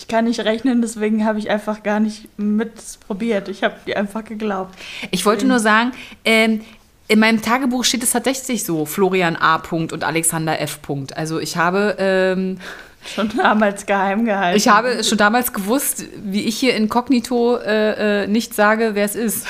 Ich 0.02 0.08
kann 0.08 0.26
nicht 0.26 0.40
rechnen, 0.40 0.82
deswegen 0.82 1.26
habe 1.26 1.38
ich 1.38 1.52
einfach 1.52 1.84
gar 1.84 2.00
nicht 2.00 2.28
mit 2.36 2.72
probiert. 3.06 3.48
Ich 3.50 3.64
habe 3.64 3.76
dir 3.86 3.98
einfach 3.98 4.26
geglaubt. 4.26 4.74
Ich 5.12 5.28
wollte 5.28 5.46
nur 5.46 5.60
sagen, 5.60 5.92
ähm, 6.26 6.62
in 7.08 7.20
meinem 7.20 7.44
Tagebuch 7.44 7.84
steht 7.84 8.02
es 8.02 8.10
tatsächlich 8.10 8.64
so, 8.64 8.88
Florian 8.88 9.36
A. 9.36 9.60
Punkt 9.60 9.94
und 9.94 10.04
Alexander 10.04 10.60
F. 10.60 10.82
Punkt. 10.82 11.16
Also 11.16 11.40
ich 11.40 11.56
habe, 11.56 11.98
ähm, 12.00 12.58
Schon 13.06 13.30
damals 13.38 13.86
geheim 13.86 14.26
gehalten. 14.26 14.58
ich 14.58 14.68
habe 14.68 15.04
schon 15.04 15.20
damals 15.20 15.54
gewusst, 15.54 16.06
wie 16.24 16.46
ich 16.46 16.58
hier 16.58 16.76
inkognito 16.76 17.58
äh, 17.58 18.24
äh, 18.24 18.28
nicht 18.28 18.56
sage, 18.56 18.92
wer 18.96 19.06
es 19.06 19.14
ist. 19.16 19.46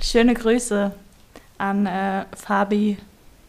Schöne 0.00 0.34
Grüße 0.34 0.90
an 1.58 1.86
äh, 1.86 2.24
Fabi, 2.34 2.98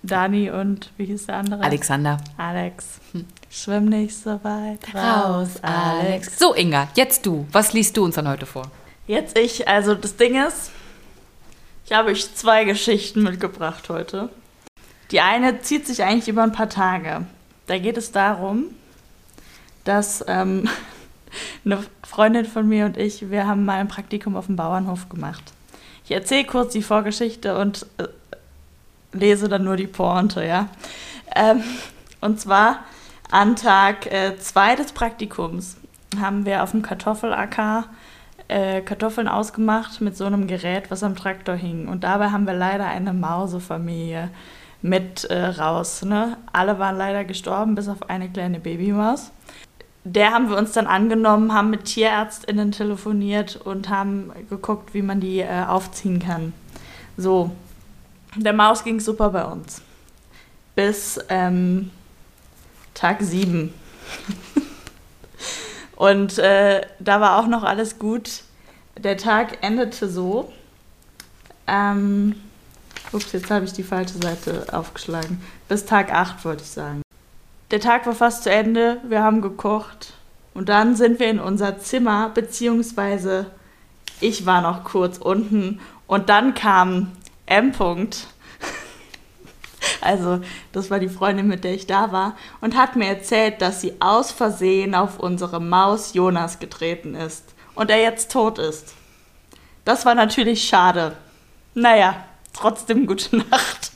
Dani 0.04 0.52
und 0.52 0.92
wie 0.98 1.06
hieß 1.06 1.26
der 1.26 1.38
andere? 1.38 1.64
Alexander. 1.64 2.18
Alex. 2.38 3.00
Schwimm 3.54 3.86
nicht 3.86 4.18
so 4.18 4.40
weit 4.46 4.96
raus, 4.96 5.62
Alex. 5.62 6.40
So, 6.40 6.56
Inga, 6.56 6.88
jetzt 6.96 7.26
du. 7.26 7.46
Was 7.52 7.74
liest 7.74 7.98
du 7.98 8.06
uns 8.06 8.16
dann 8.16 8.30
heute 8.30 8.46
vor? 8.46 8.72
Jetzt 9.08 9.38
ich, 9.38 9.68
also 9.68 9.94
das 9.94 10.16
Ding 10.16 10.42
ist, 10.42 10.72
ich 11.86 11.92
habe 11.92 12.12
euch 12.12 12.34
zwei 12.34 12.64
Geschichten 12.64 13.24
mitgebracht 13.24 13.90
heute. 13.90 14.30
Die 15.12 15.20
eine 15.20 15.62
zieht 15.62 15.86
sich 15.86 16.02
eigentlich 16.02 16.30
über 16.30 16.44
ein 16.44 16.54
paar 16.54 16.70
Tage. 16.70 17.26
Da 17.68 17.78
geht 17.78 17.98
es 17.98 18.14
darum, 18.14 18.68
dass 19.84 20.24
ähm, 20.30 20.70
eine 21.66 21.84
Freundin 22.08 22.46
von 22.46 22.70
mir 22.70 22.86
und 22.86 22.96
ich, 22.96 23.32
wir 23.32 23.48
haben 23.48 23.66
mal 23.66 23.80
ein 23.80 23.90
Praktikum 23.90 24.38
auf 24.38 24.46
dem 24.46 24.56
Bauernhof 24.56 25.10
gemacht. 25.10 25.44
Ich 26.06 26.12
erzähle 26.12 26.46
kurz 26.46 26.72
die 26.72 26.84
Vorgeschichte 26.84 27.58
und 27.58 27.86
äh, 27.98 28.08
lese 29.12 29.50
dann 29.50 29.66
nur 29.66 29.76
die 29.76 29.88
Pointe, 29.88 30.46
ja. 30.46 30.70
Ähm, 31.36 31.62
und 32.22 32.40
zwar 32.40 32.86
an 33.32 33.56
Tag 33.56 34.10
2 34.40 34.76
des 34.76 34.92
Praktikums 34.92 35.78
haben 36.20 36.46
wir 36.46 36.64
auf 36.64 36.72
dem 36.72 36.82
Kartoffelacker 36.82 37.86
äh, 38.52 38.82
Kartoffeln 38.82 39.28
ausgemacht 39.28 40.02
mit 40.02 40.18
so 40.18 40.26
einem 40.26 40.46
Gerät, 40.46 40.92
was 40.92 41.04
am 41.04 41.16
Traktor 41.16 41.56
hing. 41.56 41.88
Und 41.88 42.04
dabei 42.04 42.32
haben 42.32 42.46
wir 42.46 42.54
leider 42.54 42.86
eine 42.86 43.14
Mausefamilie 43.14 44.30
mit 44.82 45.24
äh, 45.26 45.46
raus. 45.46 46.04
Ne? 46.04 46.38
Alle 46.52 46.78
waren 46.78 46.98
leider 46.98 47.24
gestorben, 47.24 47.76
bis 47.76 47.88
auf 47.88 48.10
eine 48.10 48.30
kleine 48.30 48.60
Babymaus. 48.60 49.32
Der 50.04 50.32
haben 50.32 50.50
wir 50.50 50.58
uns 50.58 50.74
dann 50.74 50.88
angenommen, 50.88 51.54
haben 51.54 51.70
mit 51.70 51.86
TierärztInnen 51.86 52.72
telefoniert 52.72 53.56
und 53.56 53.90
haben 53.90 54.32
geguckt, 54.50 54.94
wie 54.94 55.04
man 55.04 55.22
die 55.22 55.40
äh, 55.40 55.64
aufziehen 55.66 56.20
kann. 56.20 56.54
So, 57.18 57.52
der 58.36 58.54
Maus 58.54 58.84
ging 58.84 59.00
super 59.00 59.30
bei 59.30 59.46
uns. 59.46 59.82
Bis 60.76 61.20
ähm, 61.30 61.92
Tag 62.94 63.22
7. 63.22 63.74
Und 65.96 66.40
äh, 66.40 66.82
da 67.00 67.22
war 67.22 67.40
auch 67.40 67.48
noch 67.48 67.64
alles 67.64 68.00
gut. 68.00 68.42
Der 68.98 69.18
Tag 69.18 69.60
endete 69.62 70.10
so. 70.10 70.52
Ähm, 71.68 72.36
ups, 73.12 73.32
jetzt 73.34 73.52
habe 73.52 73.66
ich 73.66 73.74
die 73.74 73.84
falsche 73.84 74.18
Seite 74.18 74.66
aufgeschlagen. 74.72 75.44
Bis 75.68 75.86
Tag 75.86 76.12
8 76.12 76.44
wollte 76.44 76.64
ich 76.64 76.70
sagen. 76.70 77.02
Der 77.70 77.80
Tag 77.80 78.06
war 78.06 78.16
fast 78.16 78.44
zu 78.44 78.52
Ende. 78.52 78.98
Wir 79.08 79.24
haben 79.24 79.42
gekocht. 79.42 80.14
Und 80.54 80.70
dann 80.70 80.96
sind 80.96 81.20
wir 81.20 81.30
in 81.30 81.40
unser 81.40 81.80
Zimmer, 81.80 82.30
beziehungsweise 82.30 83.46
ich 84.20 84.46
war 84.46 84.62
noch 84.62 84.84
kurz 84.84 85.18
unten. 85.18 85.80
Und 86.08 86.30
dann 86.30 86.54
kam 86.54 87.12
M. 87.46 87.72
-Punkt. 87.72 88.26
Also, 90.02 90.42
das 90.72 90.90
war 90.90 91.00
die 91.00 91.10
Freundin, 91.10 91.48
mit 91.48 91.64
der 91.64 91.74
ich 91.74 91.88
da 91.88 92.12
war, 92.12 92.36
und 92.60 92.76
hat 92.76 92.96
mir 92.96 93.08
erzählt, 93.08 93.62
dass 93.62 93.82
sie 93.82 93.94
aus 94.00 94.32
Versehen 94.32 94.96
auf 94.96 95.20
unsere 95.20 95.60
Maus 95.62 96.14
Jonas 96.14 96.60
getreten 96.60 97.16
ist 97.16 97.44
und 97.76 97.90
er 97.90 98.02
jetzt 98.02 98.32
tot 98.32 98.60
ist. 98.60 98.94
Das 99.86 100.06
war 100.06 100.16
natürlich 100.16 100.68
schade. 100.68 101.16
Naja, 101.74 102.26
trotzdem 102.54 103.08
gute 103.08 103.38
Nacht. 103.50 103.92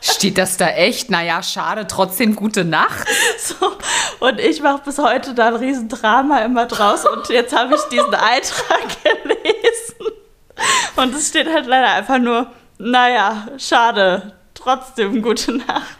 Steht 0.00 0.38
das 0.38 0.56
da 0.56 0.68
echt? 0.68 1.10
Naja, 1.10 1.42
schade, 1.42 1.86
trotzdem 1.88 2.36
gute 2.36 2.64
Nacht. 2.64 3.08
So, 3.38 3.72
und 4.20 4.38
ich 4.38 4.60
mache 4.60 4.82
bis 4.84 4.98
heute 4.98 5.34
da 5.34 5.48
ein 5.48 5.56
Riesendrama 5.56 6.38
immer 6.40 6.66
draus 6.66 7.04
und 7.06 7.28
jetzt 7.28 7.54
habe 7.56 7.74
ich 7.74 7.80
diesen 7.90 8.14
Eintrag 8.14 9.02
gelesen. 9.02 10.12
Und 10.96 11.14
es 11.14 11.28
steht 11.28 11.48
halt 11.52 11.66
leider 11.66 11.92
einfach 11.92 12.18
nur, 12.18 12.50
naja, 12.78 13.48
schade, 13.58 14.34
trotzdem 14.66 15.22
gute 15.22 15.52
Nacht. 15.58 15.96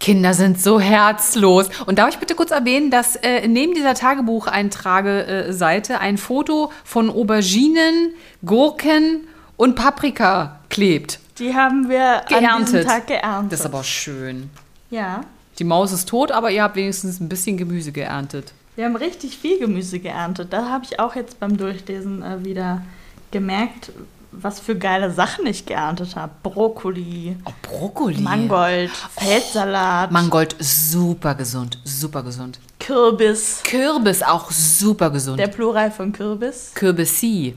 Kinder 0.00 0.34
sind 0.34 0.60
so 0.60 0.78
herzlos. 0.80 1.68
Und 1.86 1.98
darf 1.98 2.10
ich 2.10 2.18
bitte 2.18 2.34
kurz 2.34 2.50
erwähnen, 2.50 2.90
dass 2.90 3.16
äh, 3.16 3.46
neben 3.48 3.74
dieser 3.74 3.94
Tagebucheintrage-Seite 3.94 5.92
äh, 5.94 5.96
ein 5.96 6.18
Foto 6.18 6.70
von 6.84 7.10
Auberginen, 7.10 8.12
Gurken 8.44 9.26
und 9.56 9.74
Paprika 9.74 10.60
klebt. 10.68 11.18
Die 11.38 11.54
haben 11.54 11.88
wir 11.88 12.20
an 12.20 12.26
diesem 12.28 12.40
Geerntet. 12.40 12.86
Tag 12.86 13.06
geerntet. 13.06 13.52
Das 13.52 13.60
ist 13.60 13.66
aber 13.66 13.84
schön. 13.84 14.50
ja, 14.90 15.20
Die 15.58 15.64
Maus 15.64 15.92
ist 15.92 16.08
tot, 16.08 16.30
aber 16.32 16.50
ihr 16.50 16.62
habt 16.62 16.76
wenigstens 16.76 17.20
ein 17.20 17.28
bisschen 17.28 17.56
Gemüse 17.56 17.92
geerntet. 17.92 18.52
wir 18.76 18.84
haben 18.84 18.96
richtig 18.96 19.36
viel 19.38 19.58
Gemüse 19.58 19.98
geerntet. 19.98 20.52
Da 20.52 20.68
habe 20.68 20.84
ich 20.84 21.00
auch 21.00 21.14
jetzt 21.16 21.40
beim 21.40 21.56
Durchlesen 21.56 22.22
äh, 22.22 22.44
wieder 22.44 22.82
gemerkt, 23.30 23.90
was 24.38 24.60
für 24.60 24.76
geile 24.76 25.10
Sachen 25.10 25.46
ich 25.46 25.66
geerntet 25.66 26.16
habe. 26.16 26.32
Brokkoli, 26.42 27.36
Oh, 27.44 27.52
Brokkoli. 27.62 28.20
Mangold, 28.20 28.90
Feldsalat, 28.90 30.10
Mangold, 30.12 30.54
super 30.58 31.34
gesund, 31.34 31.78
super 31.84 32.22
gesund. 32.22 32.58
Kürbis. 32.78 33.60
Kürbis, 33.64 34.22
auch 34.22 34.50
super 34.50 35.10
gesund. 35.10 35.38
Der 35.40 35.48
Plural 35.48 35.90
von 35.90 36.12
Kürbis. 36.12 36.72
Kürbissi. 36.74 37.56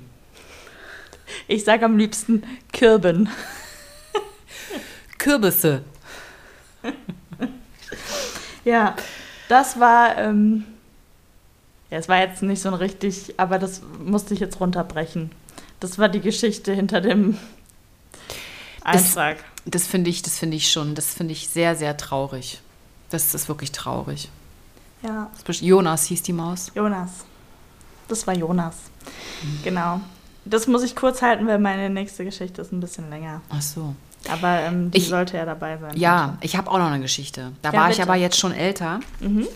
Ich 1.48 1.64
sage 1.64 1.86
am 1.86 1.98
liebsten 1.98 2.44
Kirben. 2.72 3.30
Kürbisse. 5.18 5.84
Ja, 8.66 8.96
das 9.48 9.80
war 9.80 10.18
ähm, 10.18 10.66
Ja, 11.90 11.98
es 11.98 12.08
war 12.10 12.20
jetzt 12.20 12.44
nicht 12.44 12.62
so 12.62 12.70
ein 12.70 12.76
richtig, 12.76 13.34
aber 13.38 13.58
das 13.58 13.82
musste 14.04 14.34
ich 14.34 14.40
jetzt 14.40 14.60
runterbrechen. 14.60 15.32
Das 15.80 15.98
war 15.98 16.10
die 16.10 16.20
Geschichte 16.20 16.74
hinter 16.74 17.02
dem 17.02 17.38
Eintrag. 18.84 19.38
Das, 19.66 19.82
das 19.82 19.88
finde 19.88 20.10
ich, 20.10 20.22
das 20.22 20.38
finde 20.38 20.58
ich 20.58 20.72
schon, 20.72 20.96
das 20.96 21.14
finde 21.14 21.34
ich 21.34 21.50
sehr, 21.50 21.76
sehr 21.76 21.96
traurig. 21.98 22.62
Das 23.10 23.34
ist 23.34 23.48
wirklich 23.48 23.72
traurig. 23.72 24.30
ja, 25.02 25.30
Jonas 25.48 26.06
hieß 26.06 26.24
die 26.24 26.34
Maus. 26.34 26.72
Jonas. 26.76 27.10
Das 28.08 28.26
war 28.28 28.36
Jonas. 28.36 28.76
Genau. 29.64 30.02
Das 30.46 30.68
muss 30.68 30.84
ich 30.84 30.96
kurz 30.96 31.22
halten, 31.22 31.46
weil 31.48 31.60
meine 31.60 31.90
nächste 31.90 32.24
Geschichte 32.26 32.62
ist 32.62 32.72
ein 32.72 32.80
bisschen 32.80 33.10
länger. 33.10 33.42
Ach 33.50 33.62
so. 33.62 33.96
Aber 34.30 34.60
ähm, 34.62 34.92
die 34.92 34.98
Ich- 34.98 35.08
sollte 35.08 35.38
ja 35.38 35.46
dabei 35.46 35.78
sein. 35.78 35.96
Ja, 35.98 36.38
ich 36.42 36.56
habe 36.56 36.70
auch 36.72 36.78
noch 36.80 36.88
eine 36.88 37.02
Geschichte. 37.02 37.52
Da 37.62 37.72
Ja, 37.72 37.80
war 37.82 37.90
ich 37.90 37.98
bitte. 37.98 38.10
aber 38.10 38.16
jetzt 38.20 38.38
schon 38.38 38.52
älter. 38.52 39.00
Mhm. 39.20 39.48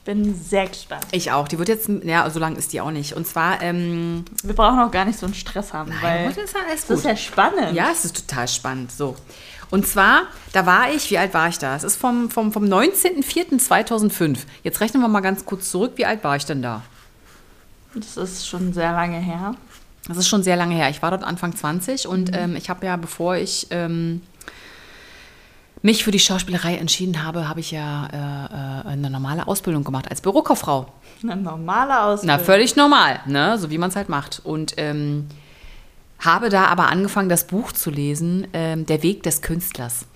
Ich 0.00 0.04
bin 0.04 0.34
sehr 0.34 0.66
gespannt. 0.66 1.04
Ich 1.12 1.30
auch. 1.30 1.46
Die 1.46 1.58
wird 1.58 1.68
jetzt, 1.68 1.90
ja, 2.04 2.28
so 2.30 2.40
lang 2.40 2.56
ist 2.56 2.72
die 2.72 2.80
auch 2.80 2.90
nicht. 2.90 3.12
Und 3.12 3.26
zwar, 3.26 3.60
ähm, 3.60 4.24
Wir 4.42 4.54
brauchen 4.54 4.78
auch 4.78 4.90
gar 4.90 5.04
nicht 5.04 5.18
so 5.18 5.26
einen 5.26 5.34
Stress 5.34 5.74
haben, 5.74 5.92
weil 6.00 6.26
heute 6.28 6.40
ist 6.40 6.54
ja 6.54 6.60
alles 6.66 6.86
das 6.86 7.00
ist 7.00 7.04
ja 7.04 7.16
spannend. 7.16 7.74
Ja, 7.74 7.90
es 7.92 8.06
ist 8.06 8.26
total 8.26 8.48
spannend. 8.48 8.90
So. 8.92 9.14
Und 9.70 9.86
zwar, 9.86 10.22
da 10.54 10.64
war 10.64 10.90
ich, 10.90 11.10
wie 11.10 11.18
alt 11.18 11.34
war 11.34 11.48
ich 11.48 11.58
da? 11.58 11.76
Es 11.76 11.84
ist 11.84 11.96
vom, 11.96 12.30
vom, 12.30 12.50
vom 12.50 12.64
19.04.2005. 12.64 14.38
Jetzt 14.62 14.80
rechnen 14.80 15.02
wir 15.02 15.08
mal 15.08 15.20
ganz 15.20 15.44
kurz 15.44 15.70
zurück. 15.70 15.92
Wie 15.96 16.06
alt 16.06 16.24
war 16.24 16.34
ich 16.34 16.46
denn 16.46 16.62
da? 16.62 16.82
Das 17.94 18.16
ist 18.16 18.48
schon 18.48 18.72
sehr 18.72 18.92
lange 18.92 19.18
her. 19.18 19.54
Das 20.08 20.16
ist 20.16 20.28
schon 20.28 20.42
sehr 20.42 20.56
lange 20.56 20.74
her. 20.74 20.88
Ich 20.88 21.02
war 21.02 21.10
dort 21.10 21.24
Anfang 21.24 21.54
20 21.54 22.08
und 22.08 22.34
ähm, 22.34 22.56
ich 22.56 22.70
habe 22.70 22.86
ja, 22.86 22.96
bevor 22.96 23.36
ich 23.36 23.66
ähm, 23.70 24.22
mich 25.82 26.04
für 26.04 26.10
die 26.10 26.18
Schauspielerei 26.18 26.76
entschieden 26.76 27.22
habe, 27.22 27.48
habe 27.48 27.60
ich 27.60 27.70
ja 27.70 28.06
äh, 28.06 28.88
äh, 28.88 28.92
eine 28.92 29.10
normale 29.10 29.48
Ausbildung 29.48 29.84
gemacht 29.84 30.10
als 30.10 30.20
Bürokauffrau. 30.20 30.86
Eine 31.22 31.36
normale 31.36 32.02
Ausbildung. 32.02 32.36
Na, 32.38 32.42
völlig 32.42 32.76
normal, 32.76 33.20
ne? 33.26 33.58
so 33.58 33.70
wie 33.70 33.78
man 33.78 33.90
es 33.90 33.96
halt 33.96 34.08
macht. 34.08 34.40
Und 34.44 34.74
ähm, 34.76 35.26
habe 36.18 36.50
da 36.50 36.66
aber 36.66 36.88
angefangen, 36.88 37.28
das 37.28 37.46
Buch 37.46 37.72
zu 37.72 37.90
lesen, 37.90 38.46
ähm, 38.52 38.84
Der 38.86 39.02
Weg 39.02 39.22
des 39.22 39.40
Künstlers. 39.40 40.06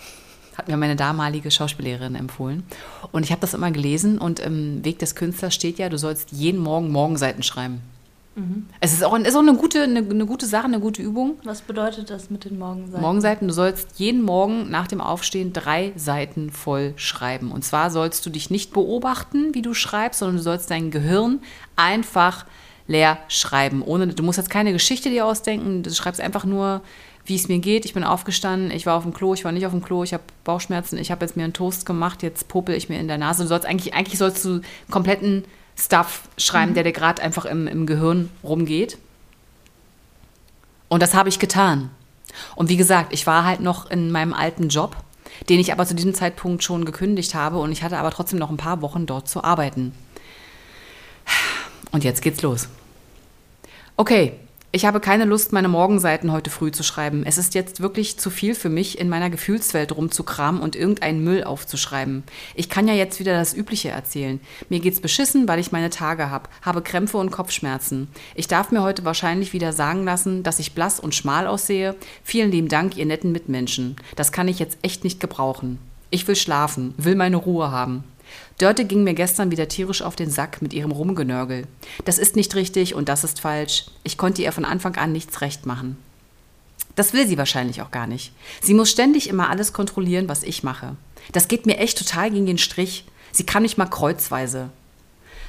Hat 0.57 0.69
mir 0.69 0.77
meine 0.77 0.97
damalige 0.97 1.51
Schauspiellehrerin 1.51 2.15
empfohlen. 2.15 2.63
Und 3.11 3.25
ich 3.25 3.31
habe 3.31 3.41
das 3.41 3.55
immer 3.55 3.71
gelesen 3.71 4.19
und 4.19 4.39
im 4.39 4.85
Weg 4.85 4.99
des 4.99 5.15
Künstlers 5.15 5.55
steht 5.55 5.79
ja, 5.79 5.89
du 5.89 5.99
sollst 5.99 6.31
jeden 6.31 6.61
Morgen 6.61 6.93
Morgenseiten 6.93 7.43
schreiben. 7.43 7.81
Es 8.81 8.93
ist 8.93 9.05
auch, 9.05 9.17
ist 9.17 9.37
auch 9.37 9.41
eine, 9.41 9.55
gute, 9.55 9.83
eine, 9.83 10.01
eine 10.01 10.27
gute 10.27 10.47
Sache, 10.47 10.65
eine 10.65 10.81
gute 10.81 11.03
Übung. 11.03 11.39
Was 11.45 11.63
bedeutet 11.63 12.11
das 12.11 12.31
mit 12.31 12.45
den 12.45 12.59
Morgenseiten? 12.59 13.01
Morgenseiten, 13.01 13.49
du 13.49 13.55
sollst 13.55 13.99
jeden 13.99 14.23
Morgen 14.23 14.71
nach 14.71 14.89
dem 14.89 15.01
Aufstehen 15.01 15.53
drei 15.53 15.93
Seiten 15.97 16.51
voll 16.51 16.95
schreiben. 16.97 17.53
Und 17.53 17.65
zwar 17.65 17.91
sollst 17.91 18.27
du 18.27 18.31
dich 18.31 18.51
nicht 18.51 18.73
beobachten, 18.73 19.55
wie 19.55 19.63
du 19.63 19.73
schreibst, 19.73 20.19
sondern 20.21 20.39
du 20.39 20.43
sollst 20.43 20.71
dein 20.71 20.91
Gehirn 20.91 21.41
einfach 21.77 22.47
leer 22.87 23.19
schreiben. 23.29 23.83
Ohne, 23.83 24.09
du 24.09 24.23
musst 24.23 24.39
jetzt 24.39 24.51
keine 24.51 24.73
Geschichte 24.73 25.11
dir 25.11 25.27
ausdenken, 25.27 25.83
du 25.83 25.91
schreibst 25.91 26.21
einfach 26.21 26.45
nur, 26.45 26.83
wie 27.27 27.37
es 27.37 27.49
mir 27.49 27.59
geht. 27.59 27.85
Ich 27.85 27.95
bin 27.95 28.05
aufgestanden, 28.05 28.71
ich 28.71 28.85
war 28.85 28.97
auf 28.97 29.05
dem 29.05 29.15
Klo, 29.15 29.33
ich 29.35 29.45
war 29.45 29.53
nicht 29.53 29.65
auf 29.65 29.73
dem 29.73 29.83
Klo, 29.83 30.03
ich 30.03 30.13
habe 30.13 30.25
Bauchschmerzen, 30.45 30.99
ich 30.99 31.11
habe 31.11 31.25
jetzt 31.25 31.37
mir 31.37 31.45
einen 31.45 31.53
Toast 31.53 31.87
gemacht, 31.87 32.23
jetzt 32.23 32.49
popel 32.49 32.75
ich 32.75 32.89
mir 32.89 33.01
in 33.01 33.09
der 33.09 33.19
Nase. 33.19 33.45
Du 33.45 33.49
sollst 33.49 33.67
eigentlich, 33.67 33.95
eigentlich 33.95 34.19
sollst 34.19 34.45
du 34.45 34.61
kompletten 34.91 35.45
Stuff 35.77 36.23
schreiben, 36.39 36.75
der 36.75 36.85
dir 36.85 36.93
gerade 36.93 37.23
einfach 37.23 37.45
im, 37.45 37.67
im 37.67 37.87
Gehirn 37.87 38.31
rumgeht. 38.43 38.99
Und 40.89 41.03
das 41.03 41.15
habe 41.15 41.29
ich 41.29 41.39
getan. 41.39 41.91
Und 42.57 42.69
wie 42.69 42.77
gesagt, 42.77 43.13
ich 43.13 43.27
war 43.27 43.45
halt 43.45 43.61
noch 43.61 43.91
in 43.91 44.11
meinem 44.11 44.33
alten 44.33 44.69
Job, 44.69 44.97
den 45.49 45.61
ich 45.61 45.73
aber 45.73 45.87
zu 45.87 45.95
diesem 45.95 46.15
Zeitpunkt 46.15 46.63
schon 46.63 46.85
gekündigt 46.85 47.35
habe 47.35 47.59
und 47.59 47.73
ich 47.73 47.83
hatte 47.83 47.99
aber 47.99 48.11
trotzdem 48.11 48.39
noch 48.39 48.51
ein 48.51 48.57
paar 48.57 48.83
Wochen 48.83 49.07
dort 49.07 49.29
zu 49.29 49.43
arbeiten. 49.43 49.93
Und 51.93 52.05
jetzt 52.05 52.23
geht's 52.23 52.43
los. 52.43 52.69
Okay, 53.97 54.39
ich 54.75 54.87
habe 54.87 54.99
keine 54.99 55.25
Lust, 55.25 55.53
meine 55.53 55.69
Morgenseiten 55.69 56.33
heute 56.33 56.51
früh 56.51 56.73
zu 56.73 56.83
schreiben. 56.83 57.23
Es 57.25 57.39
ist 57.39 57.55
jetzt 57.55 57.81
wirklich 57.81 58.19
zu 58.19 58.29
viel 58.29 58.57
für 58.57 58.69
mich, 58.69 58.99
in 58.99 59.09
meiner 59.09 59.31
Gefühlswelt 59.31 59.97
rumzukramen 59.97 60.61
und 60.61 60.75
irgendeinen 60.75 61.23
Müll 61.23 61.45
aufzuschreiben. 61.45 62.25
Ich 62.57 62.69
kann 62.69 62.89
ja 62.89 62.95
jetzt 62.95 63.21
wieder 63.21 63.35
das 63.35 63.55
Übliche 63.55 63.91
erzählen. 63.91 64.41
Mir 64.71 64.81
geht's 64.81 64.99
beschissen, 64.99 65.47
weil 65.47 65.61
ich 65.61 65.71
meine 65.71 65.91
Tage 65.91 66.29
habe, 66.29 66.49
habe 66.63 66.83
Krämpfe 66.83 67.19
und 67.19 67.31
Kopfschmerzen. 67.31 68.09
Ich 68.35 68.49
darf 68.49 68.73
mir 68.73 68.83
heute 68.83 69.05
wahrscheinlich 69.05 69.53
wieder 69.53 69.73
sagen 69.73 70.03
lassen, 70.05 70.43
dass 70.43 70.59
ich 70.59 70.75
blass 70.75 70.99
und 70.99 71.15
schmal 71.15 71.47
aussehe. 71.47 71.95
Vielen 72.25 72.51
lieben 72.51 72.69
Dank, 72.69 72.97
ihr 72.97 73.07
netten 73.07 73.31
Mitmenschen. 73.31 73.95
Das 74.17 74.33
kann 74.33 74.49
ich 74.49 74.59
jetzt 74.59 74.79
echt 74.83 75.05
nicht 75.05 75.21
gebrauchen. 75.21 75.79
Ich 76.11 76.27
will 76.27 76.37
schlafen, 76.37 76.95
will 76.97 77.15
meine 77.15 77.37
Ruhe 77.37 77.71
haben. 77.71 78.03
Dörte 78.59 78.85
ging 78.85 79.03
mir 79.03 79.15
gestern 79.15 79.51
wieder 79.51 79.69
tierisch 79.69 80.03
auf 80.03 80.17
den 80.17 80.31
Sack 80.31 80.63
mit 80.63 80.73
ihrem 80.73 80.93
Rumgenörgel. 80.93 81.67
Das 82.05 82.19
ist 82.19 82.37
nicht 82.37 82.55
richtig 82.55 82.95
und 82.95 83.09
das 83.09 83.25
ist 83.25 83.41
falsch. 83.41 83.87
Ich 84.05 84.17
konnte 84.17 84.43
ihr 84.43 84.53
von 84.53 84.65
Anfang 84.65 84.97
an 84.97 85.13
nichts 85.13 85.41
recht 85.41 85.67
machen. 85.67 85.97
Das 86.95 87.13
will 87.13 87.27
sie 87.27 87.39
wahrscheinlich 87.39 87.83
auch 87.83 87.91
gar 87.91 88.07
nicht. 88.07 88.33
Sie 88.63 88.75
muss 88.75 88.91
ständig 88.91 89.29
immer 89.29 89.51
alles 89.51 89.73
kontrollieren, 89.73 90.29
was 90.29 90.45
ich 90.45 90.63
mache. 90.63 90.97
Das 91.33 91.49
geht 91.49 91.67
mir 91.67 91.79
echt 91.79 91.99
total 91.99 92.31
gegen 92.31 92.47
den 92.47 92.59
Strich. 92.59 93.05
Sie 93.33 93.45
kann 93.45 93.63
nicht 93.63 93.79
mal 93.79 93.87
kreuzweise. 93.87 94.71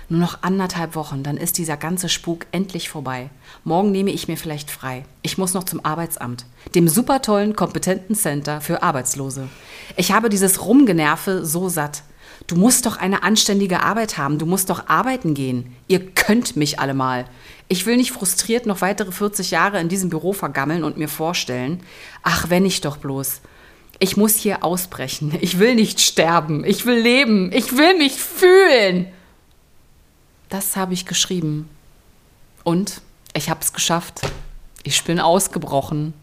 Nur 0.07 0.19
noch 0.19 0.43
anderthalb 0.43 0.95
Wochen, 0.95 1.23
dann 1.23 1.37
ist 1.37 1.57
dieser 1.57 1.77
ganze 1.77 2.09
Spuk 2.09 2.45
endlich 2.51 2.89
vorbei. 2.89 3.29
Morgen 3.63 3.91
nehme 3.91 4.11
ich 4.11 4.27
mir 4.27 4.37
vielleicht 4.37 4.69
frei. 4.69 5.03
Ich 5.23 5.39
muss 5.39 5.55
noch 5.55 5.63
zum 5.63 5.83
Arbeitsamt, 5.83 6.45
dem 6.75 6.87
super 6.87 7.21
tollen, 7.23 7.55
kompetenten 7.55 8.15
Center 8.15 8.61
für 8.61 8.83
Arbeitslose. 8.83 9.49
Ich 9.97 10.11
habe 10.11 10.29
dieses 10.29 10.63
Rumgenerve 10.63 11.43
so 11.43 11.69
satt. 11.69 12.03
Du 12.47 12.55
musst 12.55 12.85
doch 12.85 12.97
eine 12.97 13.23
anständige 13.23 13.81
Arbeit 13.81 14.17
haben, 14.17 14.37
du 14.37 14.45
musst 14.45 14.69
doch 14.69 14.87
arbeiten 14.87 15.33
gehen. 15.33 15.75
Ihr 15.87 16.11
könnt 16.11 16.55
mich 16.55 16.79
alle 16.79 16.93
mal. 16.93 17.25
Ich 17.67 17.87
will 17.87 17.97
nicht 17.97 18.11
frustriert 18.11 18.67
noch 18.67 18.81
weitere 18.81 19.11
40 19.11 19.49
Jahre 19.49 19.79
in 19.79 19.89
diesem 19.89 20.09
Büro 20.09 20.31
vergammeln 20.33 20.83
und 20.83 20.97
mir 20.97 21.09
vorstellen, 21.09 21.81
ach, 22.21 22.49
wenn 22.49 22.65
ich 22.65 22.81
doch 22.81 22.97
bloß. 22.97 23.41
Ich 23.97 24.17
muss 24.17 24.35
hier 24.35 24.63
ausbrechen. 24.63 25.35
Ich 25.41 25.57
will 25.57 25.73
nicht 25.73 26.01
sterben. 26.01 26.63
Ich 26.65 26.85
will 26.85 26.99
leben. 26.99 27.51
Ich 27.51 27.77
will 27.77 27.97
mich 27.97 28.13
fühlen. 28.13 29.07
Das 30.49 30.75
habe 30.75 30.93
ich 30.93 31.05
geschrieben. 31.05 31.69
Und 32.63 33.01
ich 33.33 33.49
habe 33.49 33.61
es 33.61 33.73
geschafft. 33.73 34.21
Ich 34.83 35.03
bin 35.03 35.19
ausgebrochen 35.19 36.13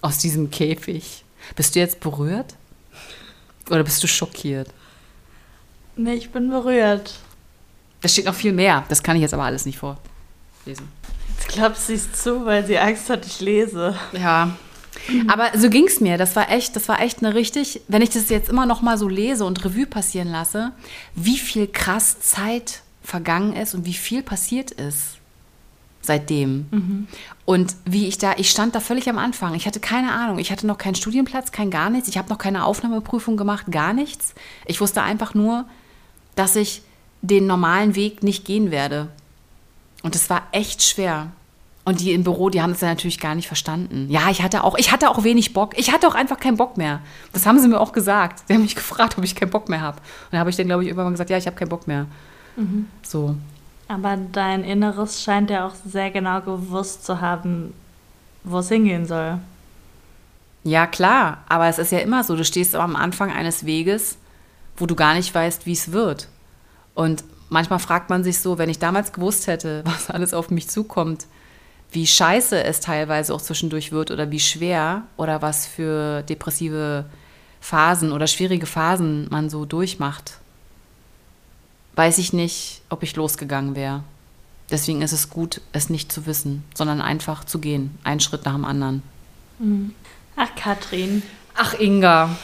aus 0.00 0.18
diesem 0.18 0.50
Käfig. 0.50 1.24
Bist 1.54 1.76
du 1.76 1.80
jetzt 1.80 2.00
berührt? 2.00 2.56
Oder 3.70 3.84
bist 3.84 4.02
du 4.02 4.08
schockiert? 4.08 4.68
Nee, 5.98 6.14
ich 6.14 6.30
bin 6.30 6.48
berührt. 6.48 7.18
Da 8.00 8.08
steht 8.08 8.26
noch 8.26 8.34
viel 8.34 8.52
mehr. 8.52 8.84
Das 8.88 9.02
kann 9.02 9.16
ich 9.16 9.22
jetzt 9.22 9.34
aber 9.34 9.42
alles 9.42 9.66
nicht 9.66 9.78
vorlesen. 9.78 9.98
Jetzt 10.64 11.48
klappt 11.48 11.76
sie 11.76 11.94
es 11.94 12.12
zu, 12.12 12.46
weil 12.46 12.64
sie 12.64 12.78
Angst 12.78 13.10
hat, 13.10 13.26
ich 13.26 13.40
lese. 13.40 13.96
Ja. 14.12 14.56
Aber 15.26 15.50
so 15.56 15.68
ging 15.68 15.86
es 15.88 16.00
mir. 16.00 16.16
Das 16.16 16.36
war 16.36 16.50
echt, 16.50 16.76
das 16.76 16.88
war 16.88 17.00
echt 17.00 17.18
eine 17.18 17.34
richtig, 17.34 17.80
wenn 17.88 18.02
ich 18.02 18.10
das 18.10 18.28
jetzt 18.28 18.48
immer 18.48 18.64
noch 18.64 18.80
mal 18.80 18.96
so 18.96 19.08
lese 19.08 19.44
und 19.44 19.64
Revue 19.64 19.86
passieren 19.86 20.30
lasse, 20.30 20.72
wie 21.14 21.36
viel 21.36 21.66
krass 21.66 22.20
Zeit 22.20 22.82
vergangen 23.02 23.54
ist 23.54 23.74
und 23.74 23.84
wie 23.84 23.94
viel 23.94 24.22
passiert 24.22 24.70
ist 24.70 25.18
seitdem. 26.00 27.08
Und 27.44 27.74
wie 27.84 28.06
ich 28.06 28.18
da, 28.18 28.34
ich 28.36 28.50
stand 28.50 28.74
da 28.74 28.80
völlig 28.80 29.08
am 29.10 29.18
Anfang. 29.18 29.54
Ich 29.54 29.66
hatte 29.66 29.80
keine 29.80 30.12
Ahnung. 30.12 30.38
Ich 30.38 30.50
hatte 30.52 30.66
noch 30.66 30.78
keinen 30.78 30.94
Studienplatz, 30.94 31.52
kein 31.52 31.70
gar 31.70 31.90
nichts. 31.90 32.08
Ich 32.08 32.16
habe 32.16 32.28
noch 32.30 32.38
keine 32.38 32.64
Aufnahmeprüfung 32.64 33.36
gemacht, 33.36 33.66
gar 33.70 33.92
nichts. 33.92 34.34
Ich 34.66 34.80
wusste 34.80 35.02
einfach 35.02 35.34
nur, 35.34 35.66
dass 36.38 36.56
ich 36.56 36.82
den 37.20 37.46
normalen 37.46 37.94
Weg 37.94 38.22
nicht 38.22 38.44
gehen 38.44 38.70
werde. 38.70 39.08
Und 40.02 40.14
es 40.14 40.30
war 40.30 40.42
echt 40.52 40.82
schwer. 40.82 41.28
Und 41.84 42.00
die 42.00 42.12
im 42.12 42.22
Büro, 42.22 42.50
die 42.50 42.60
haben 42.60 42.72
es 42.72 42.80
ja 42.82 42.88
natürlich 42.88 43.18
gar 43.18 43.34
nicht 43.34 43.48
verstanden. 43.48 44.06
Ja, 44.10 44.30
ich 44.30 44.42
hatte 44.42 44.62
auch, 44.62 44.76
ich 44.76 44.92
hatte 44.92 45.10
auch 45.10 45.24
wenig 45.24 45.54
Bock. 45.54 45.76
Ich 45.78 45.90
hatte 45.90 46.06
auch 46.06 46.14
einfach 46.14 46.38
keinen 46.38 46.56
Bock 46.56 46.76
mehr. 46.76 47.00
Das 47.32 47.46
haben 47.46 47.58
sie 47.58 47.66
mir 47.66 47.80
auch 47.80 47.92
gesagt. 47.92 48.42
Sie 48.46 48.54
haben 48.54 48.62
mich 48.62 48.76
gefragt, 48.76 49.16
ob 49.16 49.24
ich 49.24 49.34
keinen 49.34 49.50
Bock 49.50 49.68
mehr 49.68 49.80
habe. 49.80 49.96
Und 49.96 50.32
da 50.32 50.38
habe 50.38 50.50
ich 50.50 50.56
dann, 50.56 50.66
glaube 50.66 50.82
ich, 50.82 50.88
irgendwann 50.88 51.12
gesagt, 51.12 51.30
ja, 51.30 51.38
ich 51.38 51.46
habe 51.46 51.56
keinen 51.56 51.70
Bock 51.70 51.88
mehr. 51.88 52.06
So. 53.02 53.36
Aber 53.86 54.18
dein 54.32 54.64
Inneres 54.64 55.22
scheint 55.22 55.50
ja 55.50 55.66
auch 55.66 55.74
sehr 55.86 56.10
genau 56.10 56.40
gewusst 56.40 57.04
zu 57.06 57.20
haben, 57.20 57.72
wo 58.44 58.58
es 58.58 58.68
hingehen 58.68 59.06
soll. 59.06 59.38
Ja, 60.64 60.86
klar, 60.86 61.38
aber 61.48 61.68
es 61.68 61.78
ist 61.78 61.92
ja 61.92 62.00
immer 62.00 62.24
so, 62.24 62.36
du 62.36 62.44
stehst 62.44 62.74
am 62.74 62.96
Anfang 62.96 63.32
eines 63.32 63.64
Weges, 63.64 64.18
wo 64.78 64.86
du 64.86 64.94
gar 64.94 65.14
nicht 65.14 65.34
weißt, 65.34 65.66
wie 65.66 65.72
es 65.72 65.92
wird. 65.92 66.28
Und 66.94 67.24
manchmal 67.48 67.78
fragt 67.78 68.10
man 68.10 68.24
sich 68.24 68.38
so, 68.40 68.58
wenn 68.58 68.70
ich 68.70 68.78
damals 68.78 69.12
gewusst 69.12 69.46
hätte, 69.46 69.82
was 69.84 70.10
alles 70.10 70.34
auf 70.34 70.50
mich 70.50 70.68
zukommt, 70.68 71.26
wie 71.90 72.06
scheiße 72.06 72.62
es 72.64 72.80
teilweise 72.80 73.34
auch 73.34 73.40
zwischendurch 73.40 73.92
wird 73.92 74.10
oder 74.10 74.30
wie 74.30 74.40
schwer 74.40 75.02
oder 75.16 75.40
was 75.40 75.66
für 75.66 76.22
depressive 76.22 77.06
Phasen 77.60 78.12
oder 78.12 78.26
schwierige 78.26 78.66
Phasen 78.66 79.26
man 79.30 79.48
so 79.50 79.64
durchmacht, 79.64 80.38
weiß 81.96 82.18
ich 82.18 82.32
nicht, 82.32 82.82
ob 82.90 83.02
ich 83.02 83.16
losgegangen 83.16 83.74
wäre. 83.74 84.02
Deswegen 84.70 85.00
ist 85.00 85.12
es 85.12 85.30
gut, 85.30 85.62
es 85.72 85.88
nicht 85.88 86.12
zu 86.12 86.26
wissen, 86.26 86.62
sondern 86.74 87.00
einfach 87.00 87.44
zu 87.44 87.58
gehen, 87.58 87.98
einen 88.04 88.20
Schritt 88.20 88.44
nach 88.44 88.54
dem 88.54 88.66
anderen. 88.66 89.02
Ach, 90.36 90.54
Katrin. 90.56 91.22
Ach, 91.54 91.74
Inga. 91.78 92.36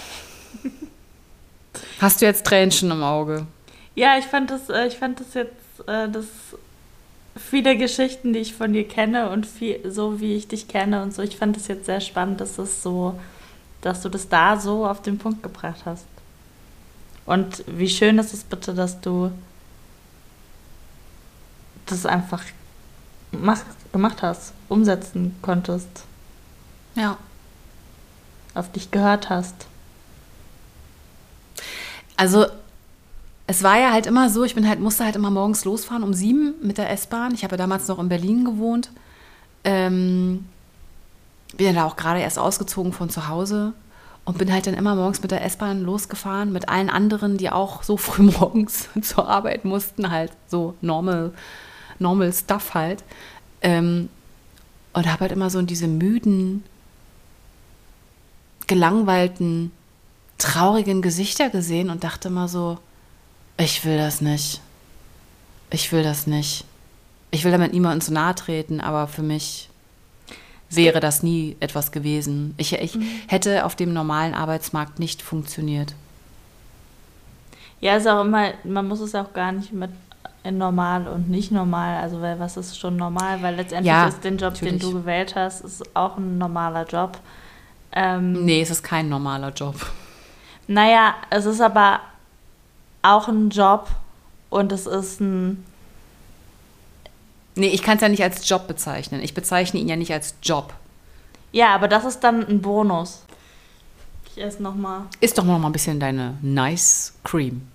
Hast 2.01 2.21
du 2.21 2.27
jetzt 2.27 2.47
Tränchen 2.47 2.91
im 2.91 3.03
Auge? 3.03 3.47
Ja, 3.95 4.19
ich 4.19 4.25
fand 4.25 4.51
das, 4.51 4.69
äh, 4.71 4.87
ich 4.87 4.97
fand 4.97 5.21
das 5.21 5.35
jetzt 5.35 5.53
äh, 5.87 6.09
das 6.09 6.27
viele 7.37 7.77
Geschichten, 7.77 8.33
die 8.33 8.41
ich 8.41 8.55
von 8.55 8.73
dir 8.73 8.87
kenne 8.87 9.31
und 9.31 9.47
viel, 9.47 9.81
so 9.91 10.21
wie 10.21 10.35
ich 10.37 10.49
dich 10.49 10.69
kenne 10.69 11.03
und 11.03 11.15
so. 11.15 11.23
Ich 11.23 11.37
fand 11.37 11.57
es 11.57 11.69
jetzt 11.69 11.87
sehr 11.87 12.01
spannend, 12.01 12.41
dass 12.41 12.59
es 12.59 12.83
so, 12.83 13.19
dass 13.81 14.03
du 14.03 14.09
das 14.09 14.29
da 14.29 14.59
so 14.59 14.87
auf 14.87 15.03
den 15.03 15.19
Punkt 15.19 15.43
gebracht 15.43 15.83
hast. 15.85 16.07
Und 17.27 17.65
wie 17.67 17.89
schön 17.89 18.19
ist 18.19 18.35
es 18.35 18.45
bitte, 18.45 18.75
dass 18.75 19.01
du 19.01 19.31
das 21.87 22.07
einfach 22.07 22.43
mach, 23.33 23.63
gemacht 23.93 24.23
hast, 24.23 24.53
umsetzen 24.69 25.37
konntest. 25.43 26.05
Ja. 26.95 27.17
Auf 28.55 28.71
dich 28.71 28.91
gehört 28.91 29.31
hast. 29.31 29.67
Also 32.17 32.47
es 33.47 33.63
war 33.63 33.79
ja 33.79 33.93
halt 33.93 34.07
immer 34.07 34.31
so, 34.31 34.45
ich 34.45 34.55
bin 34.55 34.69
halt, 34.69 34.81
musste 34.81 35.05
halt 35.05 35.17
immer 35.17 35.31
morgens 35.31 35.65
losfahren 35.65 36.03
um 36.03 36.15
sieben 36.15 36.55
mit 36.63 36.79
der 36.79 36.91
S-Bahn. 36.91 37.35
Ich 37.35 37.45
habe 37.45 37.55
ja 37.55 37.59
damals 37.59 37.89
noch 37.89 37.99
in 37.99 38.09
Berlin 38.09 38.45
gewohnt. 38.45 38.91
Ähm, 39.65 40.47
bin 41.57 41.67
ja 41.67 41.73
da 41.73 41.85
auch 41.85 41.97
gerade 41.97 42.21
erst 42.21 42.39
ausgezogen 42.39 42.93
von 42.93 43.11
zu 43.11 43.29
Hause 43.29 43.75
und 44.25 44.39
bin 44.39 44.53
halt 44.53 44.67
dann 44.67 44.75
immer 44.75 44.95
morgens 44.95 45.21
mit 45.21 45.31
der 45.31 45.45
S-Bahn 45.45 45.83
losgefahren 45.83 46.53
mit 46.53 46.69
allen 46.69 46.89
anderen, 46.89 47.37
die 47.37 47.51
auch 47.51 47.83
so 47.83 47.97
früh 47.99 48.23
morgens 48.23 48.89
zur 49.03 49.29
Arbeit 49.29 49.65
mussten, 49.65 50.11
halt 50.11 50.33
so 50.47 50.75
normal, 50.81 51.33
normal 51.99 52.33
Stuff 52.33 52.75
halt. 52.75 53.05
Ähm, 53.61 54.09
und 54.95 55.11
habe 55.11 55.23
halt 55.23 55.33
immer 55.33 55.51
so 55.51 55.59
in 55.59 55.67
diese 55.67 55.89
müden, 55.89 56.63
gelangweilten, 58.67 59.73
traurigen 60.39 61.03
Gesichter 61.03 61.51
gesehen 61.51 61.91
und 61.91 62.05
dachte 62.05 62.29
immer 62.29 62.49
so, 62.49 62.79
ich 63.57 63.85
will 63.85 63.97
das 63.97 64.21
nicht. 64.21 64.61
Ich 65.71 65.93
will 65.93 66.03
das 66.03 66.27
nicht. 66.27 66.65
Ich 67.31 67.45
will 67.45 67.53
damit 67.53 67.73
niemandem 67.73 68.01
zu 68.01 68.13
nahe 68.13 68.35
treten, 68.35 68.81
aber 68.81 69.07
für 69.09 69.23
mich 69.23 69.69
wäre 70.71 71.01
das 71.01 71.23
nie 71.23 71.57
etwas 71.61 71.93
gewesen. 71.93 72.55
Ich, 72.57 72.73
ich 72.73 72.95
mhm. 72.97 73.09
hätte 73.27 73.65
auf 73.65 73.77
dem 73.77 73.93
normalen 73.93 74.35
Arbeitsmarkt 74.35 74.99
nicht 74.99 75.23
funktioniert. 75.23 75.95
Ja, 77.81 77.97
ist 77.97 78.07
auch 78.07 78.25
immer, 78.25 78.53
man 78.65 78.89
muss 78.89 79.01
es 79.01 79.15
auch 79.15 79.33
gar 79.33 79.53
nicht 79.53 79.73
mit 79.73 79.91
normal 80.51 81.09
und 81.09 81.29
nicht 81.31 81.51
normal, 81.51 82.03
also 82.03 82.21
weil 82.21 82.39
was 82.39 82.57
ist 82.57 82.79
schon 82.79 82.97
normal, 82.97 83.43
weil 83.43 83.57
letztendlich 83.57 83.89
ja, 83.89 84.09
ist 84.09 84.23
den 84.23 84.37
Job, 84.37 84.53
natürlich. 84.53 84.81
den 84.81 84.81
du 84.81 84.93
gewählt 84.99 85.35
hast, 85.35 85.63
ist 85.63 85.97
auch 85.97 86.17
ein 86.17 86.39
normaler 86.39 86.87
Job. 86.87 87.19
Ähm, 87.93 88.45
nee, 88.45 88.61
es 88.61 88.71
ist 88.71 88.83
kein 88.83 89.09
normaler 89.09 89.51
Job. 89.51 89.75
Naja, 90.67 91.15
es 91.31 91.45
ist 91.45 91.61
aber 91.61 92.01
auch 93.03 93.29
ein 93.29 93.51
Job 93.51 93.89
und 94.51 94.73
es 94.73 94.87
ist 94.87 95.21
ein. 95.21 95.65
Nee, 97.57 97.69
ich 97.69 97.83
kann 97.83 97.97
es 97.97 98.03
ja 98.03 98.09
nicht 98.09 98.23
als 98.23 98.49
Job 98.49 98.67
bezeichnen. 98.67 99.23
Ich 99.23 99.35
bezeichne 99.35 99.79
ihn 99.79 99.89
ja 99.89 99.97
nicht 99.97 100.13
als 100.13 100.35
Job. 100.43 100.75
Ja, 101.53 101.75
aber 101.75 101.87
das 101.87 102.05
ist 102.05 102.21
dann 102.21 102.45
ein 102.47 102.61
Bonus. 102.61 103.23
Ich 104.35 104.43
esse 104.43 104.63
nochmal. 104.63 105.03
Isst 105.21 105.39
doch 105.39 105.45
noch 105.45 105.59
mal 105.59 105.69
ein 105.69 105.73
bisschen 105.73 106.01
deine 106.01 106.37
Nice 106.43 107.15
Cream. 107.23 107.69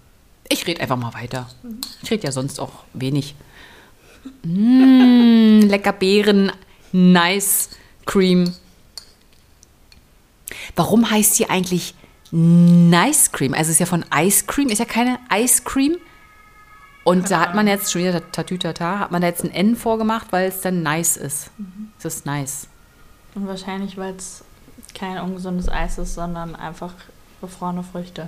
Ich 0.50 0.68
rede 0.68 0.82
einfach 0.82 0.98
mal 0.98 1.14
weiter. 1.14 1.48
Ich 2.02 2.12
rede 2.12 2.24
ja 2.24 2.32
sonst 2.32 2.60
auch 2.60 2.84
wenig. 2.94 3.36
Mmh, 4.44 5.62
lecker 5.68 5.94
Beeren, 5.94 6.52
Nice 6.92 7.70
Cream. 8.06 8.54
Warum 10.76 11.10
heißt 11.10 11.36
sie 11.36 11.50
eigentlich 11.50 11.94
Nice 12.32 13.32
Cream. 13.32 13.54
Also 13.54 13.66
es 13.66 13.76
ist 13.76 13.80
ja 13.80 13.86
von 13.86 14.06
Ice 14.16 14.46
Cream, 14.46 14.70
ist 14.70 14.80
ja 14.80 14.86
keine 14.86 15.20
Ice 15.34 15.64
Cream. 15.64 15.98
Und 17.04 17.32
da 17.32 17.40
hat 17.40 17.56
man 17.56 17.66
jetzt 17.68 17.92
schon 17.92 18.02
wieder 18.02 18.32
Tatütata, 18.32 19.00
hat 19.00 19.12
man 19.12 19.22
da 19.22 19.28
jetzt 19.28 19.44
ein 19.44 19.52
N 19.52 19.76
vorgemacht, 19.76 20.28
weil 20.32 20.50
es 20.50 20.62
dann 20.62 20.84
nice 20.84 21.18
ist. 21.18 21.50
Mhm. 21.58 21.90
Es 21.98 22.06
ist 22.06 22.26
nice. 22.26 22.68
Und 23.36 23.48
wahrscheinlich, 23.48 23.98
weil 23.98 24.16
es 24.16 24.44
kein 24.94 25.18
ungesundes 25.18 25.70
Eis 25.70 25.98
ist, 25.98 26.14
sondern 26.14 26.56
einfach 26.56 26.94
gefrorene 27.42 27.84
Früchte. 27.84 28.28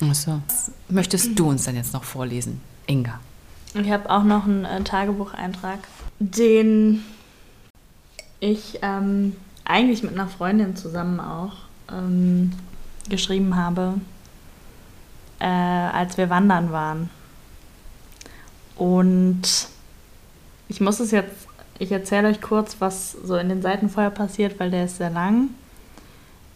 Achso. 0.00 0.40
Was 0.48 0.70
möchtest 0.88 1.38
du 1.38 1.48
uns 1.48 1.64
dann 1.64 1.76
jetzt 1.76 1.92
noch 1.92 2.04
vorlesen, 2.04 2.60
Inga? 2.86 3.20
Ich 3.74 3.90
habe 3.90 4.10
auch 4.10 4.24
noch 4.24 4.44
einen 4.44 4.64
äh, 4.64 4.82
Tagebucheintrag, 4.82 5.80
den 6.18 7.04
ich 8.40 8.78
ähm, 8.82 9.36
eigentlich 9.64 10.02
mit 10.02 10.12
einer 10.12 10.28
Freundin 10.28 10.76
zusammen 10.76 11.20
auch 11.20 11.52
ähm, 11.90 12.52
geschrieben 13.08 13.56
habe, 13.56 13.94
äh, 15.38 15.46
als 15.46 16.16
wir 16.16 16.30
wandern 16.30 16.72
waren. 16.72 17.10
Und 18.76 19.68
ich 20.68 20.80
muss 20.80 21.00
es 21.00 21.10
jetzt, 21.10 21.48
ich 21.78 21.92
erzähle 21.92 22.28
euch 22.28 22.40
kurz, 22.40 22.76
was 22.80 23.12
so 23.12 23.36
in 23.36 23.48
den 23.48 23.62
Seiten 23.62 23.88
vorher 23.88 24.10
passiert, 24.10 24.58
weil 24.60 24.70
der 24.70 24.84
ist 24.84 24.98
sehr 24.98 25.10
lang. 25.10 25.50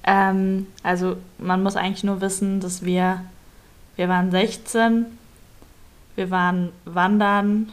Ähm, 0.04 0.66
also 0.82 1.16
man 1.38 1.62
muss 1.62 1.76
eigentlich 1.76 2.04
nur 2.04 2.20
wissen, 2.20 2.60
dass 2.60 2.84
wir, 2.84 3.24
wir 3.96 4.08
waren 4.08 4.30
16, 4.30 5.06
wir 6.16 6.30
waren 6.30 6.72
wandern, 6.84 7.72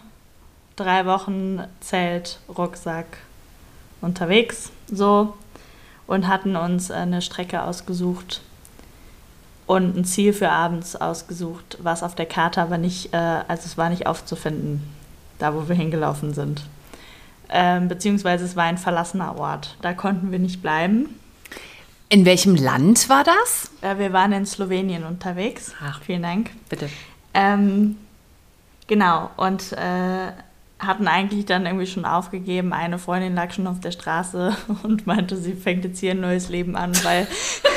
drei 0.75 1.05
Wochen 1.05 1.61
Zelt, 1.79 2.39
Rucksack 2.49 3.05
unterwegs, 4.01 4.71
so 4.91 5.33
und 6.05 6.27
hatten 6.27 6.55
uns 6.55 6.91
eine 6.91 7.21
Strecke 7.21 7.63
ausgesucht, 7.63 8.41
und 9.67 9.97
ein 9.97 10.05
Ziel 10.05 10.33
für 10.33 10.49
abends 10.49 10.95
ausgesucht, 10.95 11.77
was 11.81 12.01
auf 12.01 12.15
der 12.15 12.25
Karte 12.25 12.61
aber 12.61 12.77
nicht, 12.77 13.13
äh, 13.13 13.17
also 13.17 13.63
es 13.65 13.77
war 13.77 13.89
nicht 13.89 14.07
aufzufinden, 14.07 14.81
da 15.37 15.53
wo 15.53 15.67
wir 15.67 15.75
hingelaufen 15.75 16.33
sind. 16.33 16.63
Ähm, 17.49 17.87
beziehungsweise 17.87 18.45
es 18.45 18.55
war 18.55 18.63
ein 18.63 18.77
verlassener 18.77 19.37
Ort. 19.37 19.75
Da 19.81 19.93
konnten 19.93 20.31
wir 20.31 20.39
nicht 20.39 20.61
bleiben. 20.61 21.09
In 22.09 22.25
welchem 22.25 22.55
Land 22.55 23.09
war 23.09 23.23
das? 23.23 23.71
Äh, 23.81 23.99
wir 23.99 24.13
waren 24.13 24.31
in 24.31 24.45
Slowenien 24.45 25.03
unterwegs. 25.03 25.73
Ach, 25.83 26.01
vielen 26.01 26.23
Dank. 26.23 26.49
Bitte. 26.69 26.89
Ähm, 27.33 27.97
genau, 28.87 29.29
und 29.35 29.73
äh, 29.73 30.31
hatten 30.79 31.07
eigentlich 31.07 31.45
dann 31.45 31.65
irgendwie 31.65 31.87
schon 31.87 32.05
aufgegeben. 32.05 32.71
Eine 32.71 32.99
Freundin 32.99 33.35
lag 33.35 33.51
schon 33.51 33.67
auf 33.67 33.81
der 33.81 33.91
Straße 33.91 34.55
und 34.83 35.07
meinte, 35.07 35.35
sie 35.35 35.53
fängt 35.53 35.83
jetzt 35.83 35.99
hier 35.99 36.11
ein 36.11 36.21
neues 36.21 36.47
Leben 36.47 36.77
an, 36.77 36.93
weil 37.03 37.27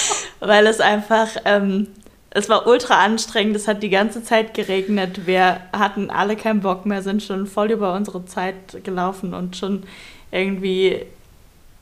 weil 0.40 0.66
es 0.66 0.80
einfach, 0.80 1.28
ähm, 1.44 1.88
es 2.30 2.48
war 2.48 2.66
ultra 2.66 3.04
anstrengend, 3.04 3.56
es 3.56 3.68
hat 3.68 3.82
die 3.82 3.90
ganze 3.90 4.22
Zeit 4.22 4.54
geregnet, 4.54 5.26
wir 5.26 5.60
hatten 5.72 6.10
alle 6.10 6.36
keinen 6.36 6.60
Bock 6.60 6.86
mehr, 6.86 7.02
sind 7.02 7.22
schon 7.22 7.46
voll 7.46 7.70
über 7.70 7.94
unsere 7.94 8.24
Zeit 8.26 8.84
gelaufen 8.84 9.34
und 9.34 9.56
schon 9.56 9.84
irgendwie 10.30 11.06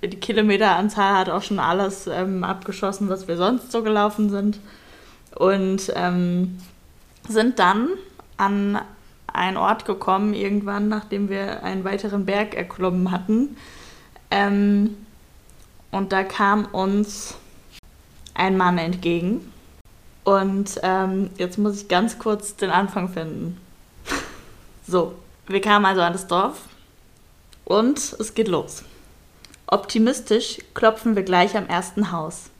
die 0.03 0.17
Kilometeranzahl 0.17 1.17
hat 1.17 1.31
auch 1.31 1.43
schon 1.43 1.59
alles 1.59 2.07
ähm, 2.07 2.45
abgeschossen, 2.45 3.09
was 3.09 3.29
wir 3.29 3.37
sonst 3.37 3.73
so 3.73 3.83
gelaufen 3.83 4.31
sind. 4.31 4.61
Und 5.35 5.93
ähm, 5.95 6.59
sind 7.29 7.59
dann 7.59 7.89
an 8.37 8.81
einen 9.27 9.57
Ort 9.57 9.85
gekommen, 9.85 10.35
irgendwann, 10.35 10.89
nachdem 10.89 11.29
wir 11.29 11.63
einen 11.63 11.85
weiteren 11.85 12.25
Berg 12.25 12.55
erklommen 12.55 13.11
hatten. 13.11 13.57
Ähm, 14.31 14.97
und 15.91 16.13
da 16.13 16.25
kam 16.25 16.67
uns 16.67 17.37
ein 18.37 18.57
Mann 18.57 18.79
entgegen. 18.79 19.53
Und 20.25 20.81
ähm, 20.83 21.31
jetzt 21.39 21.59
muss 21.59 21.83
ich 21.83 21.89
ganz 21.89 22.19
kurz 22.19 22.57
den 22.57 22.71
Anfang 22.71 23.09
finden. 23.09 23.61
so, 24.87 25.15
wir 25.47 25.61
kamen 25.61 25.85
also 25.85 26.01
an 26.01 26.13
das 26.13 26.27
Dorf 26.27 26.63
und 27.65 27.99
es 27.99 28.35
geht 28.35 28.49
los. 28.49 28.83
Optimistisch 29.69 30.59
klopfen 30.75 31.17
wir 31.17 31.23
gleich 31.23 31.57
am 31.57 31.67
ersten 31.67 32.13
Haus. 32.13 32.51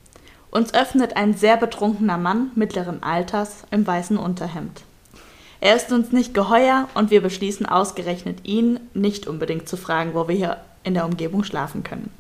Uns 0.51 0.75
öffnet 0.75 1.17
ein 1.17 1.35
sehr 1.35 1.57
betrunkener 1.57 2.19
Mann 2.19 2.51
mittleren 2.55 3.03
Alters 3.03 3.65
im 3.71 3.87
weißen 3.87 4.17
Unterhemd. 4.17 4.83
Er 5.61 5.77
ist 5.77 5.91
uns 5.91 6.13
nicht 6.13 6.35
geheuer 6.35 6.89
und 6.95 7.11
wir 7.11 7.23
beschließen 7.23 7.67
ausgerechnet 7.67 8.45
ihn 8.45 8.79
nicht 8.95 9.27
unbedingt 9.27 9.69
zu 9.69 9.77
fragen, 9.77 10.15
wo 10.15 10.29
wir 10.29 10.35
hier 10.37 10.57
in 10.85 10.95
der 10.95 11.05
Umgebung 11.05 11.45
schlafen 11.45 11.83
können. 11.83 12.11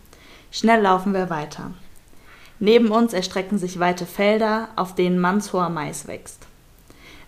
Schnell 0.50 0.82
laufen 0.82 1.14
wir 1.14 1.30
weiter. 1.30 1.70
Neben 2.58 2.90
uns 2.90 3.12
erstrecken 3.12 3.58
sich 3.58 3.78
weite 3.78 4.06
Felder, 4.06 4.68
auf 4.76 4.94
denen 4.94 5.18
mannshoher 5.18 5.68
Mais 5.68 6.06
wächst. 6.06 6.46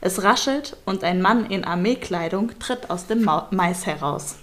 Es 0.01 0.23
raschelt 0.23 0.77
und 0.85 1.05
ein 1.05 1.21
Mann 1.21 1.47
in 1.47 1.65
Armeekleidung 1.65 2.59
tritt 2.59 2.89
aus 2.89 3.07
dem 3.07 3.29
Mais 3.51 3.85
heraus. 3.85 4.37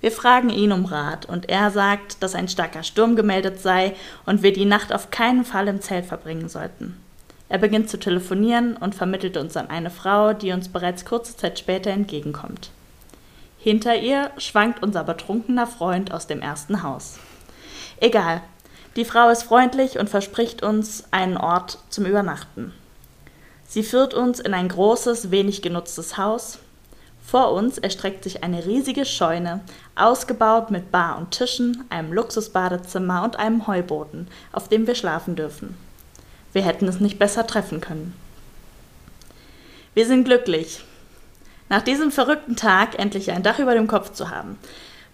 Wir 0.00 0.12
fragen 0.12 0.50
ihn 0.50 0.72
um 0.72 0.84
Rat 0.84 1.24
und 1.24 1.48
er 1.48 1.70
sagt, 1.70 2.22
dass 2.22 2.34
ein 2.34 2.48
starker 2.48 2.82
Sturm 2.82 3.16
gemeldet 3.16 3.60
sei 3.60 3.94
und 4.26 4.42
wir 4.42 4.52
die 4.52 4.66
Nacht 4.66 4.92
auf 4.92 5.10
keinen 5.10 5.46
Fall 5.46 5.66
im 5.66 5.80
Zelt 5.80 6.04
verbringen 6.04 6.50
sollten. 6.50 7.00
Er 7.48 7.58
beginnt 7.58 7.88
zu 7.88 7.98
telefonieren 7.98 8.76
und 8.76 8.94
vermittelt 8.94 9.36
uns 9.38 9.56
an 9.56 9.70
eine 9.70 9.90
Frau, 9.90 10.34
die 10.34 10.52
uns 10.52 10.68
bereits 10.68 11.06
kurze 11.06 11.36
Zeit 11.36 11.58
später 11.58 11.90
entgegenkommt. 11.90 12.70
Hinter 13.58 13.96
ihr 13.96 14.30
schwankt 14.36 14.82
unser 14.82 15.04
betrunkener 15.04 15.66
Freund 15.66 16.12
aus 16.12 16.26
dem 16.26 16.42
ersten 16.42 16.82
Haus. 16.82 17.18
Egal, 17.98 18.42
die 18.96 19.04
Frau 19.04 19.28
ist 19.28 19.42
freundlich 19.42 19.98
und 19.98 20.08
verspricht 20.08 20.62
uns 20.62 21.04
einen 21.10 21.36
Ort 21.36 21.78
zum 21.90 22.06
Übernachten. 22.06 22.72
Sie 23.66 23.82
führt 23.82 24.14
uns 24.14 24.40
in 24.40 24.54
ein 24.54 24.68
großes, 24.68 25.30
wenig 25.30 25.62
genutztes 25.62 26.16
Haus. 26.16 26.58
Vor 27.26 27.52
uns 27.52 27.78
erstreckt 27.78 28.22
sich 28.22 28.44
eine 28.44 28.66
riesige 28.66 29.04
Scheune, 29.04 29.60
ausgebaut 29.96 30.70
mit 30.70 30.92
Bar 30.92 31.18
und 31.18 31.30
Tischen, 31.30 31.84
einem 31.90 32.12
Luxusbadezimmer 32.12 33.24
und 33.24 33.36
einem 33.36 33.66
Heuboden, 33.66 34.28
auf 34.52 34.68
dem 34.68 34.86
wir 34.86 34.94
schlafen 34.94 35.34
dürfen. 35.34 35.76
Wir 36.52 36.62
hätten 36.62 36.86
es 36.86 37.00
nicht 37.00 37.18
besser 37.18 37.46
treffen 37.46 37.80
können. 37.80 38.14
Wir 39.94 40.06
sind 40.06 40.24
glücklich, 40.24 40.84
nach 41.68 41.82
diesem 41.82 42.12
verrückten 42.12 42.56
Tag 42.56 42.98
endlich 42.98 43.32
ein 43.32 43.42
Dach 43.42 43.58
über 43.58 43.74
dem 43.74 43.88
Kopf 43.88 44.12
zu 44.12 44.30
haben. 44.30 44.58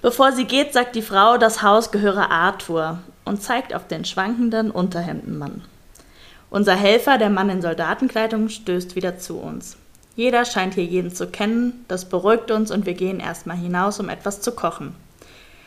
Bevor 0.02 0.32
sie 0.32 0.46
geht, 0.46 0.72
sagt 0.72 0.96
die 0.96 1.02
Frau, 1.02 1.36
das 1.36 1.62
Haus 1.62 1.90
gehöre 1.90 2.30
Arthur 2.30 3.00
und 3.26 3.42
zeigt 3.42 3.74
auf 3.74 3.86
den 3.86 4.06
schwankenden 4.06 4.70
Unterhemdenmann. 4.70 5.62
Unser 6.48 6.74
Helfer, 6.74 7.18
der 7.18 7.28
Mann 7.28 7.50
in 7.50 7.60
Soldatenkleidung, 7.60 8.48
stößt 8.48 8.96
wieder 8.96 9.18
zu 9.18 9.38
uns. 9.38 9.76
Jeder 10.16 10.46
scheint 10.46 10.74
hier 10.74 10.84
jeden 10.84 11.14
zu 11.14 11.26
kennen, 11.26 11.84
das 11.86 12.06
beruhigt 12.06 12.50
uns 12.50 12.70
und 12.70 12.86
wir 12.86 12.94
gehen 12.94 13.20
erstmal 13.20 13.58
hinaus, 13.58 14.00
um 14.00 14.08
etwas 14.08 14.40
zu 14.40 14.52
kochen. 14.52 14.96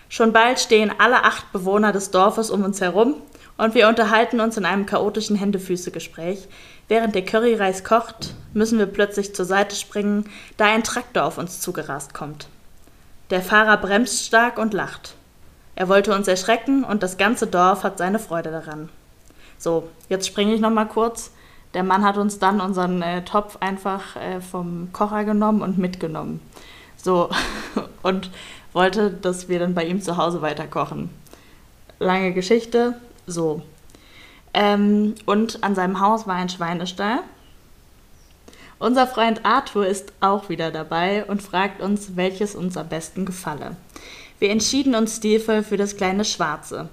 Schon 0.09 0.33
bald 0.33 0.59
stehen 0.59 0.91
alle 0.97 1.23
acht 1.23 1.51
Bewohner 1.53 1.91
des 1.91 2.09
Dorfes 2.11 2.49
um 2.49 2.63
uns 2.63 2.81
herum 2.81 3.15
und 3.57 3.75
wir 3.75 3.87
unterhalten 3.87 4.39
uns 4.39 4.57
in 4.57 4.65
einem 4.65 4.87
chaotischen 4.87 5.35
Händefüße-Gespräch. 5.35 6.47
Während 6.87 7.13
der 7.13 7.23
Curryreis 7.23 7.83
kocht, 7.83 8.33
müssen 8.53 8.79
wir 8.79 8.87
plötzlich 8.87 9.33
zur 9.35 9.45
Seite 9.45 9.75
springen, 9.75 10.29
da 10.57 10.65
ein 10.65 10.83
Traktor 10.83 11.23
auf 11.23 11.37
uns 11.37 11.61
zugerast 11.61 12.13
kommt. 12.15 12.47
Der 13.33 13.41
Fahrer 13.41 13.77
bremst 13.77 14.27
stark 14.27 14.59
und 14.59 14.75
lacht. 14.75 15.15
Er 15.75 15.89
wollte 15.89 16.13
uns 16.13 16.27
erschrecken 16.27 16.83
und 16.83 17.01
das 17.01 17.17
ganze 17.17 17.47
Dorf 17.47 17.83
hat 17.83 17.97
seine 17.97 18.19
Freude 18.19 18.51
daran. 18.51 18.89
So, 19.57 19.89
jetzt 20.07 20.27
springe 20.27 20.53
ich 20.53 20.61
noch 20.61 20.69
mal 20.69 20.85
kurz. 20.85 21.31
Der 21.73 21.81
Mann 21.81 22.05
hat 22.05 22.17
uns 22.17 22.37
dann 22.37 22.61
unseren 22.61 23.01
äh, 23.01 23.25
Topf 23.25 23.57
einfach 23.59 24.15
äh, 24.17 24.39
vom 24.39 24.89
Kocher 24.93 25.23
genommen 25.23 25.63
und 25.63 25.79
mitgenommen. 25.79 26.41
So, 26.95 27.31
und 28.03 28.29
wollte, 28.71 29.09
dass 29.09 29.49
wir 29.49 29.57
dann 29.57 29.73
bei 29.73 29.85
ihm 29.85 29.99
zu 29.99 30.17
Hause 30.17 30.43
weiter 30.43 30.67
kochen. 30.67 31.09
Lange 31.97 32.33
Geschichte, 32.33 32.93
so. 33.25 33.63
Ähm, 34.53 35.15
und 35.25 35.63
an 35.63 35.73
seinem 35.73 35.99
Haus 35.99 36.27
war 36.27 36.35
ein 36.35 36.49
Schweinestall. 36.49 37.21
Unser 38.83 39.07
Freund 39.07 39.45
Arthur 39.45 39.87
ist 39.87 40.11
auch 40.19 40.49
wieder 40.49 40.69
dabei 40.69 41.23
und 41.23 41.41
fragt 41.41 41.81
uns, 41.81 42.17
welches 42.17 42.53
uns 42.53 42.75
am 42.75 42.89
besten 42.89 43.25
gefalle. 43.25 43.77
Wir 44.39 44.49
entschieden 44.49 44.93
uns 44.93 45.15
stilvoll 45.15 45.63
für 45.63 45.77
das 45.77 45.95
kleine 45.95 46.25
Schwarze. 46.25 46.89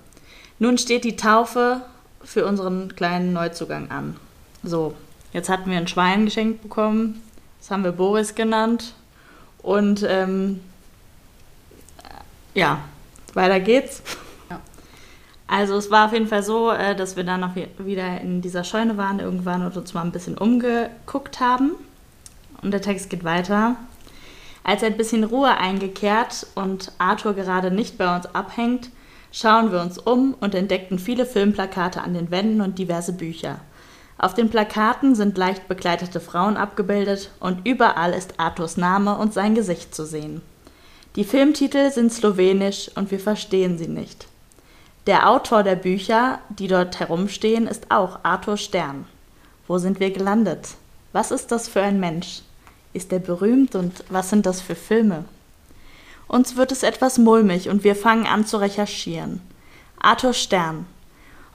Nun 0.61 0.79
steht 0.79 1.03
die 1.03 1.17
Taufe 1.17 1.81
für 2.23 2.47
unseren 2.47 2.95
kleinen 2.95 3.33
Neuzugang 3.33 3.91
an. 3.91 4.17
So, 4.63 4.95
jetzt 5.33 5.49
hatten 5.49 5.69
wir 5.69 5.79
ein 5.79 5.89
Schwein 5.89 6.27
geschenkt 6.27 6.63
bekommen. 6.63 7.25
Das 7.59 7.73
haben 7.73 7.83
wir 7.83 7.91
Boris 7.91 8.37
genannt. 8.37 8.95
Und 9.61 10.07
ähm, 10.09 10.61
ja, 12.55 12.85
weiter 13.35 13.59
geht's. 13.59 14.01
Also 15.53 15.77
es 15.77 15.91
war 15.91 16.07
auf 16.07 16.13
jeden 16.13 16.29
Fall 16.29 16.45
so, 16.45 16.71
äh, 16.71 16.95
dass 16.95 17.17
wir 17.17 17.25
dann 17.25 17.41
noch 17.41 17.57
wieder 17.57 18.21
in 18.21 18.41
dieser 18.41 18.63
Scheune 18.63 18.97
waren 18.97 19.19
irgendwann 19.19 19.67
und 19.67 19.77
uns 19.77 19.93
mal 19.95 20.03
ein 20.03 20.13
bisschen 20.13 20.39
umgeguckt 20.39 21.41
haben. 21.41 21.73
Und 22.63 22.71
der 22.71 22.81
Text 22.81 23.11
geht 23.11 23.25
weiter. 23.25 23.75
Als 24.63 24.85
ein 24.85 24.97
bisschen 24.97 25.25
Ruhe 25.25 25.57
eingekehrt 25.57 26.47
und 26.55 26.93
Arthur 26.99 27.35
gerade 27.35 27.73
nicht 27.73 27.99
bei 27.99 28.15
uns 28.15 28.33
abhängt, 28.33 28.91
schauen 29.33 29.73
wir 29.73 29.81
uns 29.81 29.99
um 29.99 30.35
und 30.39 30.55
entdeckten 30.55 31.01
viele 31.01 31.27
Filmplakate 31.27 32.01
an 32.01 32.15
den 32.15 32.31
Wänden 32.31 32.61
und 32.61 32.79
diverse 32.79 33.13
Bücher. 33.13 33.59
Auf 34.19 34.35
den 34.35 34.51
Plakaten 34.51 35.17
sind 35.17 35.37
leicht 35.37 35.67
bekleidete 35.67 36.21
Frauen 36.21 36.57
abgebildet 36.57 37.33
und 37.41 37.67
überall 37.67 38.13
ist 38.13 38.39
Arthurs 38.39 38.77
Name 38.77 39.19
und 39.19 39.35
sein 39.35 39.57
Gesicht 39.57 39.97
zu 39.97 40.07
sehen. 40.07 40.43
Die 41.17 41.25
Filmtitel 41.25 41.91
sind 41.91 42.13
slowenisch 42.13 42.89
und 42.95 43.11
wir 43.11 43.19
verstehen 43.19 43.79
sie 43.79 43.89
nicht. 43.89 44.30
Der 45.07 45.29
Autor 45.31 45.63
der 45.63 45.77
Bücher, 45.77 46.41
die 46.51 46.69
dort 46.69 47.01
herumstehen, 47.01 47.67
ist 47.67 47.91
auch 47.91 48.21
Arthur 48.23 48.59
Stern. 48.59 49.07
Wo 49.67 49.79
sind 49.79 49.99
wir 49.99 50.11
gelandet? 50.11 50.75
Was 51.13 51.31
ist 51.31 51.51
das 51.53 51.69
für 51.69 51.81
ein 51.81 52.01
Mensch? 52.01 52.43
Ist 52.93 53.13
er 53.13 53.19
berühmt 53.19 53.75
und 53.75 54.05
was 54.11 54.31
sind 54.31 54.45
das 54.47 54.61
für 54.61 54.75
Filme? 54.75 55.25
Uns 56.29 56.57
wird 56.57 56.71
es 56.71 56.83
etwas 56.83 57.19
mulmig 57.19 57.69
und 57.69 57.83
wir 57.83 57.97
fangen 57.97 58.27
an 58.27 58.47
zu 58.47 58.59
recherchieren. 58.59 59.41
Arthur 59.99 60.35
Stern. 60.35 60.87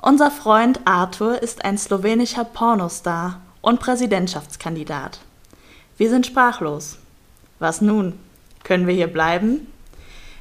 Unser 0.01 0.31
Freund 0.31 0.81
Arthur 0.86 1.41
ist 1.41 1.63
ein 1.63 1.77
slowenischer 1.77 2.45
Pornostar 2.45 3.41
und 3.62 3.79
Präsidentschaftskandidat. 3.79 5.19
Wir 5.97 6.10
sind 6.10 6.25
sprachlos. 6.25 6.97
Was 7.60 7.79
nun? 7.79 8.19
Können 8.63 8.88
wir 8.88 8.93
hier 8.93 9.08
bleiben? 9.08 9.67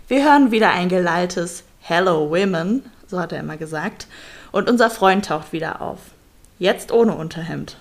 Wir 0.09 0.25
hören 0.25 0.51
wieder 0.51 0.71
ein 0.71 0.89
gelalltes 0.89 1.65
Hello 1.81 2.31
Women, 2.31 2.83
so 3.15 3.21
hat 3.21 3.33
er 3.33 3.41
immer 3.41 3.57
gesagt, 3.57 4.09
und 4.51 4.69
unser 4.69 4.91
Freund 4.91 5.27
taucht 5.27 5.53
wieder 5.53 5.81
auf. 5.81 6.01
Jetzt 6.59 6.91
ohne 6.91 7.15
Unterhemd. 7.15 7.77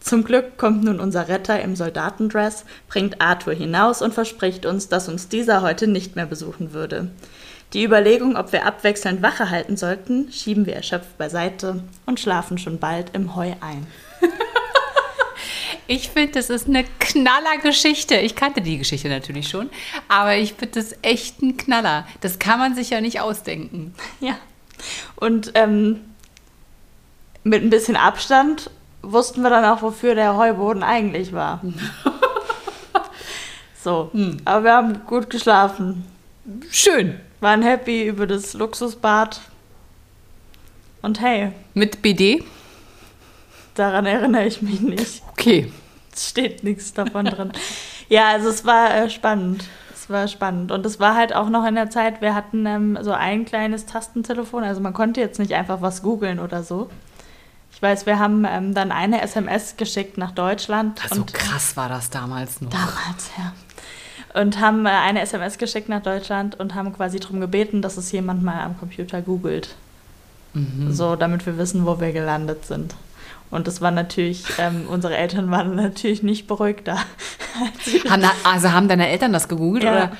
Zum 0.00 0.24
Glück 0.24 0.58
kommt 0.58 0.84
nun 0.84 1.00
unser 1.00 1.28
Retter 1.28 1.62
im 1.62 1.76
Soldatendress, 1.76 2.64
bringt 2.88 3.20
Arthur 3.20 3.54
hinaus 3.54 4.02
und 4.02 4.12
verspricht 4.12 4.66
uns, 4.66 4.88
dass 4.88 5.08
uns 5.08 5.28
dieser 5.28 5.62
heute 5.62 5.86
nicht 5.86 6.16
mehr 6.16 6.26
besuchen 6.26 6.72
würde. 6.72 7.08
Die 7.72 7.84
Überlegung, 7.84 8.36
ob 8.36 8.52
wir 8.52 8.66
abwechselnd 8.66 9.22
Wache 9.22 9.48
halten 9.48 9.76
sollten, 9.76 10.30
schieben 10.30 10.66
wir 10.66 10.74
erschöpft 10.74 11.16
beiseite 11.18 11.82
und 12.04 12.20
schlafen 12.20 12.58
schon 12.58 12.78
bald 12.78 13.14
im 13.14 13.34
Heu 13.34 13.52
ein. 13.60 13.86
Ich 15.86 16.08
finde, 16.08 16.32
das 16.32 16.48
ist 16.48 16.66
eine 16.66 16.84
knaller 16.98 17.58
Geschichte. 17.62 18.14
Ich 18.14 18.34
kannte 18.34 18.62
die 18.62 18.78
Geschichte 18.78 19.08
natürlich 19.08 19.48
schon, 19.48 19.68
aber 20.08 20.36
ich 20.36 20.54
finde 20.54 20.80
das 20.80 20.96
echt 21.02 21.42
ein 21.42 21.58
Knaller. 21.58 22.06
Das 22.22 22.38
kann 22.38 22.58
man 22.58 22.74
sich 22.74 22.90
ja 22.90 23.02
nicht 23.02 23.20
ausdenken. 23.20 23.94
Ja. 24.20 24.38
Und 25.16 25.52
ähm, 25.54 26.00
mit 27.44 27.62
ein 27.62 27.70
bisschen 27.70 27.96
Abstand 27.96 28.70
wussten 29.02 29.42
wir 29.42 29.50
dann 29.50 29.64
auch, 29.64 29.82
wofür 29.82 30.14
der 30.14 30.36
Heuboden 30.36 30.82
eigentlich 30.82 31.32
war. 31.32 31.60
so, 33.82 34.10
hm. 34.12 34.38
aber 34.44 34.64
wir 34.64 34.72
haben 34.72 35.06
gut 35.06 35.30
geschlafen. 35.30 36.04
Schön. 36.70 37.20
Waren 37.40 37.62
happy 37.62 38.06
über 38.06 38.26
das 38.26 38.54
Luxusbad. 38.54 39.40
Und 41.02 41.20
hey. 41.20 41.52
Mit 41.74 42.00
BD? 42.00 42.42
Daran 43.74 44.06
erinnere 44.06 44.46
ich 44.46 44.62
mich 44.62 44.80
nicht. 44.80 45.22
Okay. 45.32 45.70
Es 46.12 46.30
steht 46.30 46.64
nichts 46.64 46.92
davon 46.94 47.26
drin. 47.26 47.52
Ja, 48.08 48.28
also 48.28 48.48
es 48.48 48.64
war 48.64 48.94
äh, 48.94 49.10
spannend. 49.10 49.64
Es 50.04 50.10
war 50.10 50.28
spannend. 50.28 50.70
Und 50.70 50.84
es 50.84 51.00
war 51.00 51.14
halt 51.14 51.34
auch 51.34 51.48
noch 51.48 51.64
in 51.64 51.76
der 51.76 51.88
Zeit, 51.88 52.20
wir 52.20 52.34
hatten 52.34 52.66
ähm, 52.66 52.98
so 53.00 53.12
ein 53.12 53.46
kleines 53.46 53.86
Tastentelefon. 53.86 54.62
Also 54.62 54.82
man 54.82 54.92
konnte 54.92 55.18
jetzt 55.22 55.38
nicht 55.38 55.54
einfach 55.54 55.80
was 55.80 56.02
googeln 56.02 56.40
oder 56.40 56.62
so. 56.62 56.90
Ich 57.72 57.80
weiß, 57.80 58.04
wir 58.04 58.18
haben 58.18 58.44
ähm, 58.46 58.74
dann 58.74 58.92
eine 58.92 59.22
SMS 59.22 59.78
geschickt 59.78 60.18
nach 60.18 60.32
Deutschland. 60.32 61.00
So 61.08 61.22
und, 61.22 61.32
krass 61.32 61.78
war 61.78 61.88
das 61.88 62.10
damals 62.10 62.60
noch. 62.60 62.68
Damals, 62.68 63.30
ja. 63.38 63.54
Und 64.38 64.60
haben 64.60 64.84
äh, 64.84 64.90
eine 64.90 65.22
SMS 65.22 65.56
geschickt 65.56 65.88
nach 65.88 66.02
Deutschland 66.02 66.60
und 66.60 66.74
haben 66.74 66.92
quasi 66.92 67.18
darum 67.18 67.40
gebeten, 67.40 67.80
dass 67.80 67.96
es 67.96 68.12
jemand 68.12 68.42
mal 68.42 68.60
am 68.60 68.78
Computer 68.78 69.22
googelt. 69.22 69.74
Mhm. 70.52 70.92
So, 70.92 71.16
damit 71.16 71.46
wir 71.46 71.56
wissen, 71.56 71.86
wo 71.86 71.98
wir 71.98 72.12
gelandet 72.12 72.66
sind. 72.66 72.94
Und 73.50 73.66
das 73.66 73.80
war 73.80 73.90
natürlich, 73.90 74.44
ähm, 74.58 74.86
unsere 74.88 75.16
Eltern 75.16 75.50
waren 75.50 75.76
natürlich 75.76 76.22
nicht 76.22 76.46
beruhigt 76.46 76.88
da. 76.88 77.04
also 78.44 78.72
haben 78.72 78.88
deine 78.88 79.08
Eltern 79.08 79.32
das 79.32 79.48
gegoogelt 79.48 79.84
ja. 79.84 79.92
oder? 79.92 80.16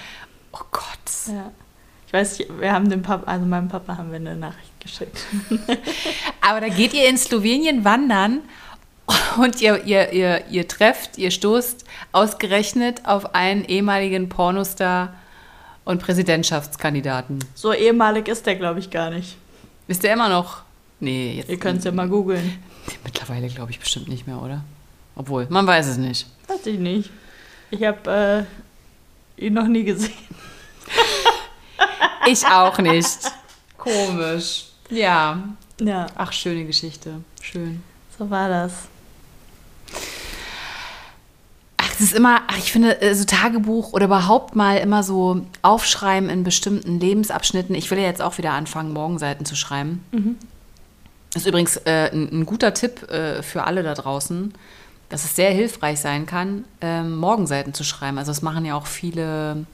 Oh 0.52 0.64
Gott. 0.70 0.84
Ja. 1.26 1.50
Ich 2.06 2.12
weiß, 2.12 2.38
wir 2.60 2.72
haben 2.72 2.88
dem 2.88 3.02
Papa, 3.02 3.28
also 3.30 3.44
meinem 3.44 3.68
Papa 3.68 3.96
haben 3.96 4.10
wir 4.10 4.16
eine 4.16 4.36
Nachricht 4.36 4.80
geschickt. 4.80 5.18
Aber 6.40 6.60
da 6.60 6.68
geht 6.68 6.94
ihr 6.94 7.08
in 7.08 7.18
Slowenien 7.18 7.84
wandern 7.84 8.42
und 9.36 9.60
ihr, 9.60 9.84
ihr, 9.84 10.12
ihr, 10.12 10.46
ihr 10.48 10.68
trefft, 10.68 11.18
ihr 11.18 11.30
stoßt 11.30 11.84
ausgerechnet 12.12 13.02
auf 13.04 13.34
einen 13.34 13.64
ehemaligen 13.64 14.28
Pornostar 14.28 15.14
und 15.84 16.02
Präsidentschaftskandidaten. 16.02 17.44
So 17.54 17.72
ehemalig 17.72 18.28
ist 18.28 18.46
der, 18.46 18.56
glaube 18.56 18.80
ich, 18.80 18.90
gar 18.90 19.10
nicht. 19.10 19.36
Ist 19.88 20.02
der 20.02 20.14
immer 20.14 20.28
noch? 20.28 20.63
Nee, 21.04 21.34
jetzt. 21.36 21.50
Ihr 21.50 21.58
könnt 21.58 21.80
es 21.80 21.84
ja 21.84 21.92
mal 21.92 22.08
googeln. 22.08 22.58
Mittlerweile 23.04 23.48
glaube 23.48 23.70
ich 23.70 23.78
bestimmt 23.78 24.08
nicht 24.08 24.26
mehr, 24.26 24.40
oder? 24.40 24.64
Obwohl, 25.14 25.46
man 25.50 25.66
weiß 25.66 25.86
es 25.86 25.98
nicht. 25.98 26.26
Weiß 26.48 26.64
ich 26.64 26.78
nicht. 26.78 27.10
Ich 27.70 27.82
habe 27.84 28.46
äh, 29.38 29.44
ihn 29.44 29.52
noch 29.52 29.68
nie 29.68 29.84
gesehen. 29.84 30.14
ich 32.26 32.46
auch 32.46 32.78
nicht. 32.78 33.18
Komisch. 33.76 34.64
Ja. 34.88 35.42
Ja. 35.78 36.06
Ach, 36.16 36.32
schöne 36.32 36.64
Geschichte. 36.64 37.20
Schön. 37.42 37.82
So 38.18 38.30
war 38.30 38.48
das. 38.48 38.72
Ach, 41.76 41.88
das 41.88 42.00
ist 42.00 42.14
immer, 42.14 42.40
ach, 42.46 42.56
ich 42.56 42.72
finde, 42.72 43.02
äh, 43.02 43.14
so 43.14 43.24
Tagebuch 43.24 43.92
oder 43.92 44.06
überhaupt 44.06 44.56
mal 44.56 44.78
immer 44.78 45.02
so 45.02 45.44
aufschreiben 45.60 46.30
in 46.30 46.44
bestimmten 46.44 46.98
Lebensabschnitten. 46.98 47.74
Ich 47.74 47.90
will 47.90 47.98
ja 47.98 48.04
jetzt 48.04 48.22
auch 48.22 48.38
wieder 48.38 48.52
anfangen, 48.52 48.94
Morgenseiten 48.94 49.44
zu 49.44 49.54
schreiben. 49.54 50.02
Mhm. 50.10 50.36
Das 51.34 51.42
ist 51.42 51.48
übrigens 51.48 51.76
äh, 51.78 52.10
ein, 52.12 52.30
ein, 52.40 52.46
guter 52.46 52.72
Tipp 52.74 53.10
äh, 53.10 53.42
für 53.42 53.64
alle 53.64 53.82
da 53.82 53.94
draußen. 53.94 54.54
dass 55.10 55.24
es 55.24 55.36
sehr 55.36 55.50
hilfreich 55.50 56.00
sein 56.00 56.26
kann, 56.26 56.64
ähm, 56.80 57.16
Morgenseiten 57.16 57.74
zu 57.74 57.84
schreiben. 57.84 58.18
Also 58.18 58.30
das 58.30 58.40
machen 58.42 58.64
ja 58.64 58.74
auch 58.74 58.86
viele, 58.86 59.66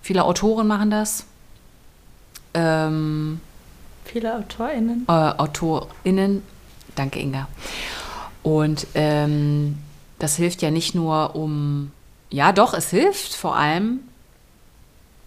viele 0.00 0.24
Autoren 0.24 0.66
machen 0.66 0.90
das. 0.90 1.26
Ähm, 2.54 3.40
Viele 4.04 4.36
AutorInnen. 4.36 5.06
äh, 5.08 5.12
AutorInnen. 5.12 6.42
Danke, 6.94 7.18
Inga. 7.18 7.48
Und 8.42 8.86
ähm, 8.94 9.78
das 10.18 10.36
hilft 10.36 10.62
ja 10.62 10.70
nicht 10.70 10.94
nur 10.94 11.34
um, 11.34 11.90
ja 12.30 12.52
doch, 12.52 12.74
es 12.74 12.90
hilft 12.90 13.34
vor 13.34 13.56
allem 13.56 14.00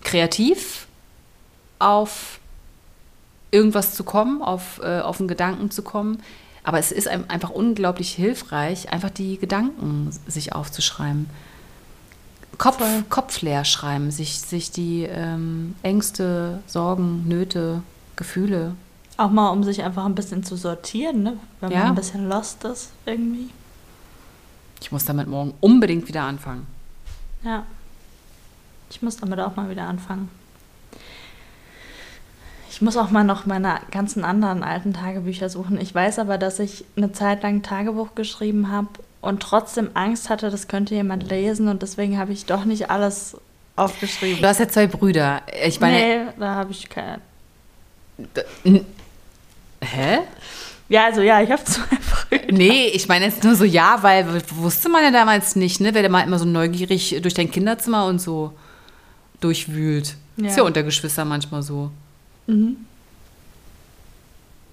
kreativ 0.04 0.88
auf 1.80 2.37
irgendwas 3.52 3.96
zu 3.96 4.04
kommen, 4.04 4.42
auf, 4.42 4.80
äh, 4.84 5.00
auf 5.00 5.20
einen 5.20 5.28
Gedanken 5.28 5.72
zu 5.72 5.82
kommen. 5.82 6.22
Aber 6.64 6.80
es 6.80 6.92
ist 6.92 7.08
einfach 7.08 7.50
unglaublich 7.50 8.12
hilfreich, 8.14 8.92
einfach 8.92 9.10
die 9.10 9.38
Gedanken 9.38 10.10
sich 10.28 10.54
aufzuschreiben. 10.54 11.30
Kopf, 12.58 12.78
Voll. 12.80 13.04
Kopf 13.10 13.42
leer 13.42 13.64
schreiben, 13.64 14.12
sich, 14.12 14.40
sich 14.40 14.72
die 14.72 15.04
ähm, 15.04 15.76
Ängste, 15.84 16.60
Sorgen, 16.66 17.28
Nöte, 17.28 17.84
Gefühle 18.16 18.74
Auch 19.16 19.30
mal, 19.30 19.50
um 19.52 19.64
sich 19.64 19.84
einfach 19.84 20.06
ein 20.06 20.16
bisschen 20.16 20.44
zu 20.44 20.56
sortieren, 20.58 21.24
ne? 21.24 21.38
wenn 21.62 21.72
Ja. 21.72 21.80
man 21.80 21.88
ein 21.90 21.96
bisschen 21.96 22.28
lost 22.28 22.64
ist 22.66 22.90
irgendwie. 23.06 23.50
Ich 24.82 24.92
muss 24.92 25.06
damit 25.06 25.28
morgen 25.28 25.54
unbedingt 25.62 26.08
wieder 26.08 26.24
anfangen. 26.24 26.66
Ja. 27.44 27.64
Ich 28.90 29.02
muss 29.02 29.18
damit 29.18 29.40
auch 29.40 29.56
mal 29.56 29.70
wieder 29.70 29.84
anfangen. 29.84 30.30
Ich 32.78 32.82
muss 32.84 32.96
auch 32.96 33.10
mal 33.10 33.24
noch 33.24 33.48
meine 33.48 33.80
ganzen 33.90 34.24
anderen 34.24 34.62
alten 34.62 34.94
Tagebücher 34.94 35.50
suchen. 35.50 35.82
Ich 35.82 35.96
weiß 35.96 36.20
aber, 36.20 36.38
dass 36.38 36.60
ich 36.60 36.86
eine 36.96 37.12
Zeit 37.12 37.42
lang 37.42 37.64
Tagebuch 37.64 38.14
geschrieben 38.14 38.72
habe 38.72 38.90
und 39.20 39.42
trotzdem 39.42 39.90
Angst 39.96 40.30
hatte, 40.30 40.52
das 40.52 40.68
könnte 40.68 40.94
jemand 40.94 41.28
lesen 41.28 41.70
und 41.70 41.82
deswegen 41.82 42.20
habe 42.20 42.34
ich 42.34 42.46
doch 42.46 42.66
nicht 42.66 42.92
alles 42.92 43.36
aufgeschrieben. 43.76 44.44
Du 44.44 44.48
hast 44.48 44.60
ja 44.60 44.68
zwei 44.68 44.86
Brüder. 44.86 45.42
Ich 45.66 45.80
meine, 45.80 45.98
nee, 45.98 46.32
da 46.40 46.54
habe 46.54 46.72
ich 46.72 46.88
keine. 46.88 47.20
Hä? 49.82 50.20
Ja, 50.88 51.06
also 51.06 51.22
ja, 51.22 51.42
ich 51.42 51.50
habe 51.50 51.64
zwei 51.66 51.82
Brüder. 52.30 52.54
Nee, 52.54 52.90
ich 52.94 53.08
meine 53.08 53.26
jetzt 53.26 53.44
nur 53.44 53.56
so 53.56 53.64
ja, 53.64 54.04
weil 54.04 54.40
wusste 54.52 54.88
man 54.90 55.02
ja 55.04 55.10
damals 55.10 55.56
nicht, 55.56 55.82
ne? 55.82 55.96
Wer 55.96 56.04
da 56.04 56.10
mal 56.10 56.22
immer 56.22 56.38
so 56.38 56.46
neugierig 56.46 57.18
durch 57.24 57.34
dein 57.34 57.50
Kinderzimmer 57.50 58.06
und 58.06 58.22
so 58.22 58.54
durchwühlt. 59.40 60.16
Ja. 60.36 60.50
Ist 60.50 60.58
ja 60.58 60.64
unter 60.64 60.84
Geschwistern 60.84 61.28
manchmal 61.28 61.64
so. 61.64 61.90
Mhm. 62.48 62.78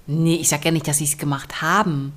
Nee, 0.07 0.37
ich 0.37 0.49
sag 0.49 0.65
ja 0.65 0.71
nicht, 0.71 0.87
dass 0.87 0.99
sie 0.99 1.05
es 1.05 1.17
gemacht 1.17 1.63
haben. 1.63 2.13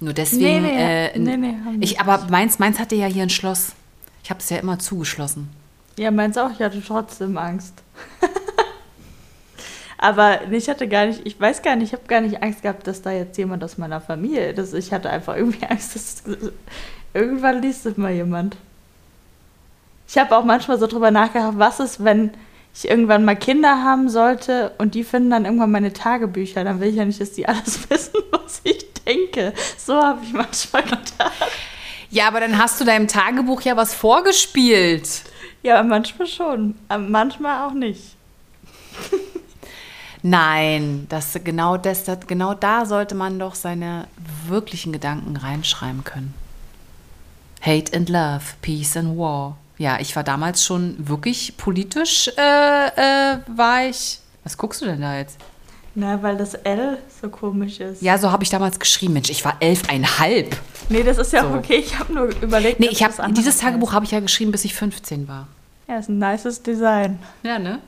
Nur 0.00 0.12
deswegen. 0.12 0.42
Nee, 0.42 0.60
nee, 0.60 1.06
äh, 1.06 1.18
nee, 1.18 1.36
nee, 1.36 1.54
ich, 1.80 2.00
aber 2.00 2.26
meins, 2.30 2.58
meins 2.58 2.78
hatte 2.78 2.94
ja 2.94 3.06
hier 3.06 3.22
ein 3.22 3.30
Schloss. 3.30 3.72
Ich 4.24 4.30
habe 4.30 4.40
es 4.40 4.50
ja 4.50 4.58
immer 4.58 4.78
zugeschlossen. 4.78 5.48
Ja, 5.96 6.10
meins 6.10 6.36
auch. 6.38 6.50
Ich 6.50 6.60
hatte 6.60 6.82
trotzdem 6.84 7.36
Angst. 7.38 7.74
Aber 10.02 10.50
ich 10.50 10.68
hatte 10.68 10.88
gar 10.88 11.06
nicht, 11.06 11.24
ich 11.24 11.40
weiß 11.40 11.62
gar 11.62 11.76
nicht, 11.76 11.92
ich 11.92 11.92
habe 11.92 12.08
gar 12.08 12.20
nicht 12.20 12.42
Angst 12.42 12.62
gehabt, 12.62 12.88
dass 12.88 13.02
da 13.02 13.12
jetzt 13.12 13.38
jemand 13.38 13.62
aus 13.62 13.78
meiner 13.78 14.00
Familie 14.00 14.50
ist. 14.50 14.74
Ich 14.74 14.92
hatte 14.92 15.08
einfach 15.08 15.36
irgendwie 15.36 15.64
Angst, 15.68 15.94
dass 15.94 16.24
irgendwann 17.14 17.62
liest 17.62 17.86
es 17.86 17.96
mal 17.96 18.10
jemand. 18.10 18.56
Ich 20.08 20.18
habe 20.18 20.36
auch 20.36 20.44
manchmal 20.44 20.80
so 20.80 20.88
drüber 20.88 21.12
nachgedacht, 21.12 21.52
was 21.56 21.78
ist, 21.78 22.02
wenn 22.02 22.32
ich 22.74 22.88
irgendwann 22.88 23.24
mal 23.24 23.36
Kinder 23.36 23.82
haben 23.82 24.08
sollte 24.08 24.72
und 24.78 24.94
die 24.94 25.04
finden 25.04 25.30
dann 25.30 25.44
irgendwann 25.44 25.70
meine 25.70 25.92
Tagebücher. 25.92 26.64
Dann 26.64 26.80
will 26.80 26.88
ich 26.88 26.96
ja 26.96 27.04
nicht, 27.04 27.20
dass 27.20 27.32
die 27.32 27.46
alles 27.46 27.90
wissen, 27.90 28.20
was 28.30 28.60
ich 28.64 28.92
denke. 29.06 29.52
So 29.76 29.94
habe 29.94 30.20
ich 30.24 30.32
manchmal 30.32 30.82
gedacht. 30.82 31.32
Ja, 32.10 32.28
aber 32.28 32.40
dann 32.40 32.58
hast 32.58 32.80
du 32.80 32.84
deinem 32.84 33.08
Tagebuch 33.08 33.62
ja 33.62 33.76
was 33.76 33.94
vorgespielt. 33.94 35.22
Ja, 35.62 35.82
manchmal 35.82 36.26
schon. 36.26 36.74
Manchmal 36.88 37.66
auch 37.66 37.74
nicht. 37.74 38.16
Nein, 40.22 41.06
das 41.08 41.38
genau 41.42 41.76
das, 41.76 42.04
das 42.04 42.26
genau 42.26 42.54
da 42.54 42.86
sollte 42.86 43.14
man 43.14 43.38
doch 43.38 43.56
seine 43.56 44.06
wirklichen 44.46 44.92
Gedanken 44.92 45.36
reinschreiben 45.36 46.04
können. 46.04 46.34
Hate 47.60 47.96
and 47.96 48.08
Love, 48.08 48.42
Peace 48.60 48.96
and 48.96 49.18
War. 49.18 49.56
Ja, 49.82 49.98
ich 49.98 50.14
war 50.14 50.22
damals 50.22 50.64
schon 50.64 50.94
wirklich 51.08 51.56
politisch, 51.56 52.28
äh, 52.38 53.32
äh, 53.32 53.38
war 53.48 53.84
ich. 53.88 54.20
Was 54.44 54.56
guckst 54.56 54.80
du 54.80 54.86
denn 54.86 55.00
da 55.00 55.16
jetzt? 55.18 55.38
Na, 55.96 56.22
weil 56.22 56.36
das 56.36 56.54
L 56.54 56.98
so 57.20 57.28
komisch 57.28 57.80
ist. 57.80 58.00
Ja, 58.00 58.16
so 58.16 58.30
habe 58.30 58.44
ich 58.44 58.48
damals 58.50 58.78
geschrieben. 58.78 59.14
Mensch, 59.14 59.28
ich 59.28 59.44
war 59.44 59.56
elfeinhalb. 59.58 60.56
Nee, 60.88 61.02
das 61.02 61.18
ist 61.18 61.32
ja 61.32 61.42
So. 61.42 61.48
auch 61.48 61.54
okay. 61.56 61.78
Ich 61.84 61.98
habe 61.98 62.12
nur 62.12 62.26
überlegt. 62.40 62.78
Nee, 62.78 62.90
ich 62.92 63.04
anders 63.04 63.32
dieses 63.32 63.58
Tagebuch 63.58 63.92
habe 63.92 64.04
ich 64.04 64.12
ja 64.12 64.20
geschrieben, 64.20 64.52
bis 64.52 64.64
ich 64.64 64.72
15 64.72 65.26
war. 65.26 65.48
Ja, 65.88 65.98
ist 65.98 66.08
ein 66.08 66.18
nices 66.18 66.62
Design. 66.62 67.18
Ja, 67.42 67.58
ne? 67.58 67.80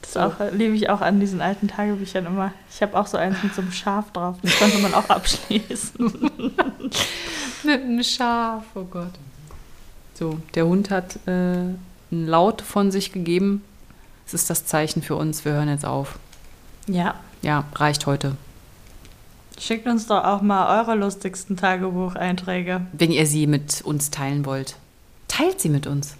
Das 0.00 0.16
auch, 0.16 0.32
liebe 0.50 0.74
ich 0.74 0.90
auch 0.90 1.00
an 1.00 1.20
diesen 1.20 1.40
alten 1.40 1.68
Tagebüchern 1.68 2.26
immer. 2.26 2.52
Ich 2.74 2.82
habe 2.82 2.98
auch 2.98 3.06
so 3.06 3.18
eins 3.18 3.40
mit 3.44 3.54
so 3.54 3.62
einem 3.62 3.70
Schaf 3.70 4.10
drauf. 4.10 4.34
Das 4.42 4.58
konnte 4.58 4.78
man 4.78 4.94
auch 4.94 5.08
abschließen. 5.08 6.30
Mit 7.62 7.82
einem 7.82 8.02
Schaf, 8.02 8.64
oh 8.74 8.82
Gott. 8.82 9.12
So, 10.14 10.38
der 10.54 10.66
Hund 10.66 10.90
hat 10.90 11.16
äh, 11.26 11.30
einen 11.30 11.76
Laut 12.10 12.62
von 12.62 12.90
sich 12.90 13.12
gegeben. 13.12 13.62
Es 14.26 14.34
ist 14.34 14.50
das 14.50 14.66
Zeichen 14.66 15.02
für 15.02 15.16
uns, 15.16 15.44
wir 15.44 15.52
hören 15.52 15.68
jetzt 15.68 15.84
auf. 15.86 16.18
ja. 16.86 17.14
Ja, 17.42 17.64
reicht 17.74 18.06
heute. 18.06 18.36
Schickt 19.58 19.88
uns 19.88 20.06
doch 20.06 20.22
auch 20.22 20.42
mal 20.42 20.78
eure 20.80 20.94
lustigsten 20.94 21.56
Tagebucheinträge. 21.56 22.82
Wenn 22.92 23.10
ihr 23.10 23.26
sie 23.26 23.48
mit 23.48 23.82
uns 23.82 24.10
teilen 24.10 24.46
wollt. 24.46 24.76
Teilt 25.26 25.60
sie 25.60 25.68
mit 25.68 25.88
uns. 25.88 26.14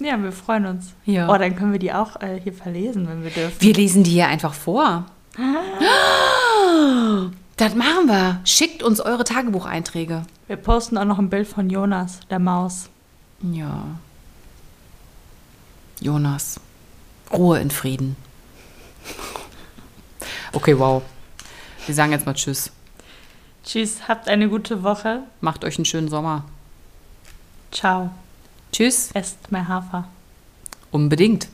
Ja, 0.00 0.20
wir 0.20 0.32
freuen 0.32 0.66
uns. 0.66 0.92
Ja. 1.04 1.28
Oh, 1.32 1.38
dann 1.38 1.54
können 1.54 1.70
wir 1.70 1.78
die 1.78 1.92
auch 1.92 2.20
äh, 2.20 2.40
hier 2.42 2.52
verlesen, 2.52 3.06
wenn 3.08 3.22
wir 3.22 3.30
dürfen. 3.30 3.60
Wir 3.60 3.74
lesen 3.74 4.02
die 4.02 4.10
hier 4.10 4.26
einfach 4.26 4.54
vor. 4.54 5.06
Das 7.56 7.74
machen 7.74 8.06
wir. 8.06 8.40
Schickt 8.44 8.82
uns 8.82 9.00
eure 9.00 9.24
Tagebucheinträge. 9.24 10.22
Wir 10.46 10.56
posten 10.56 10.98
auch 10.98 11.04
noch 11.06 11.18
ein 11.18 11.30
Bild 11.30 11.46
von 11.46 11.70
Jonas, 11.70 12.20
der 12.28 12.38
Maus. 12.38 12.90
Ja. 13.42 13.84
Jonas. 16.00 16.60
Ruhe 17.32 17.58
in 17.60 17.70
Frieden. 17.70 18.16
Okay, 20.52 20.78
wow. 20.78 21.02
Wir 21.86 21.94
sagen 21.94 22.12
jetzt 22.12 22.26
mal 22.26 22.34
Tschüss. 22.34 22.70
Tschüss, 23.64 24.08
habt 24.08 24.28
eine 24.28 24.48
gute 24.48 24.82
Woche. 24.82 25.22
Macht 25.40 25.64
euch 25.64 25.76
einen 25.76 25.84
schönen 25.84 26.08
Sommer. 26.08 26.44
Ciao. 27.72 28.10
Tschüss. 28.72 29.10
Esst 29.12 29.50
mehr 29.50 29.66
Hafer. 29.66 30.08
Unbedingt. 30.90 31.48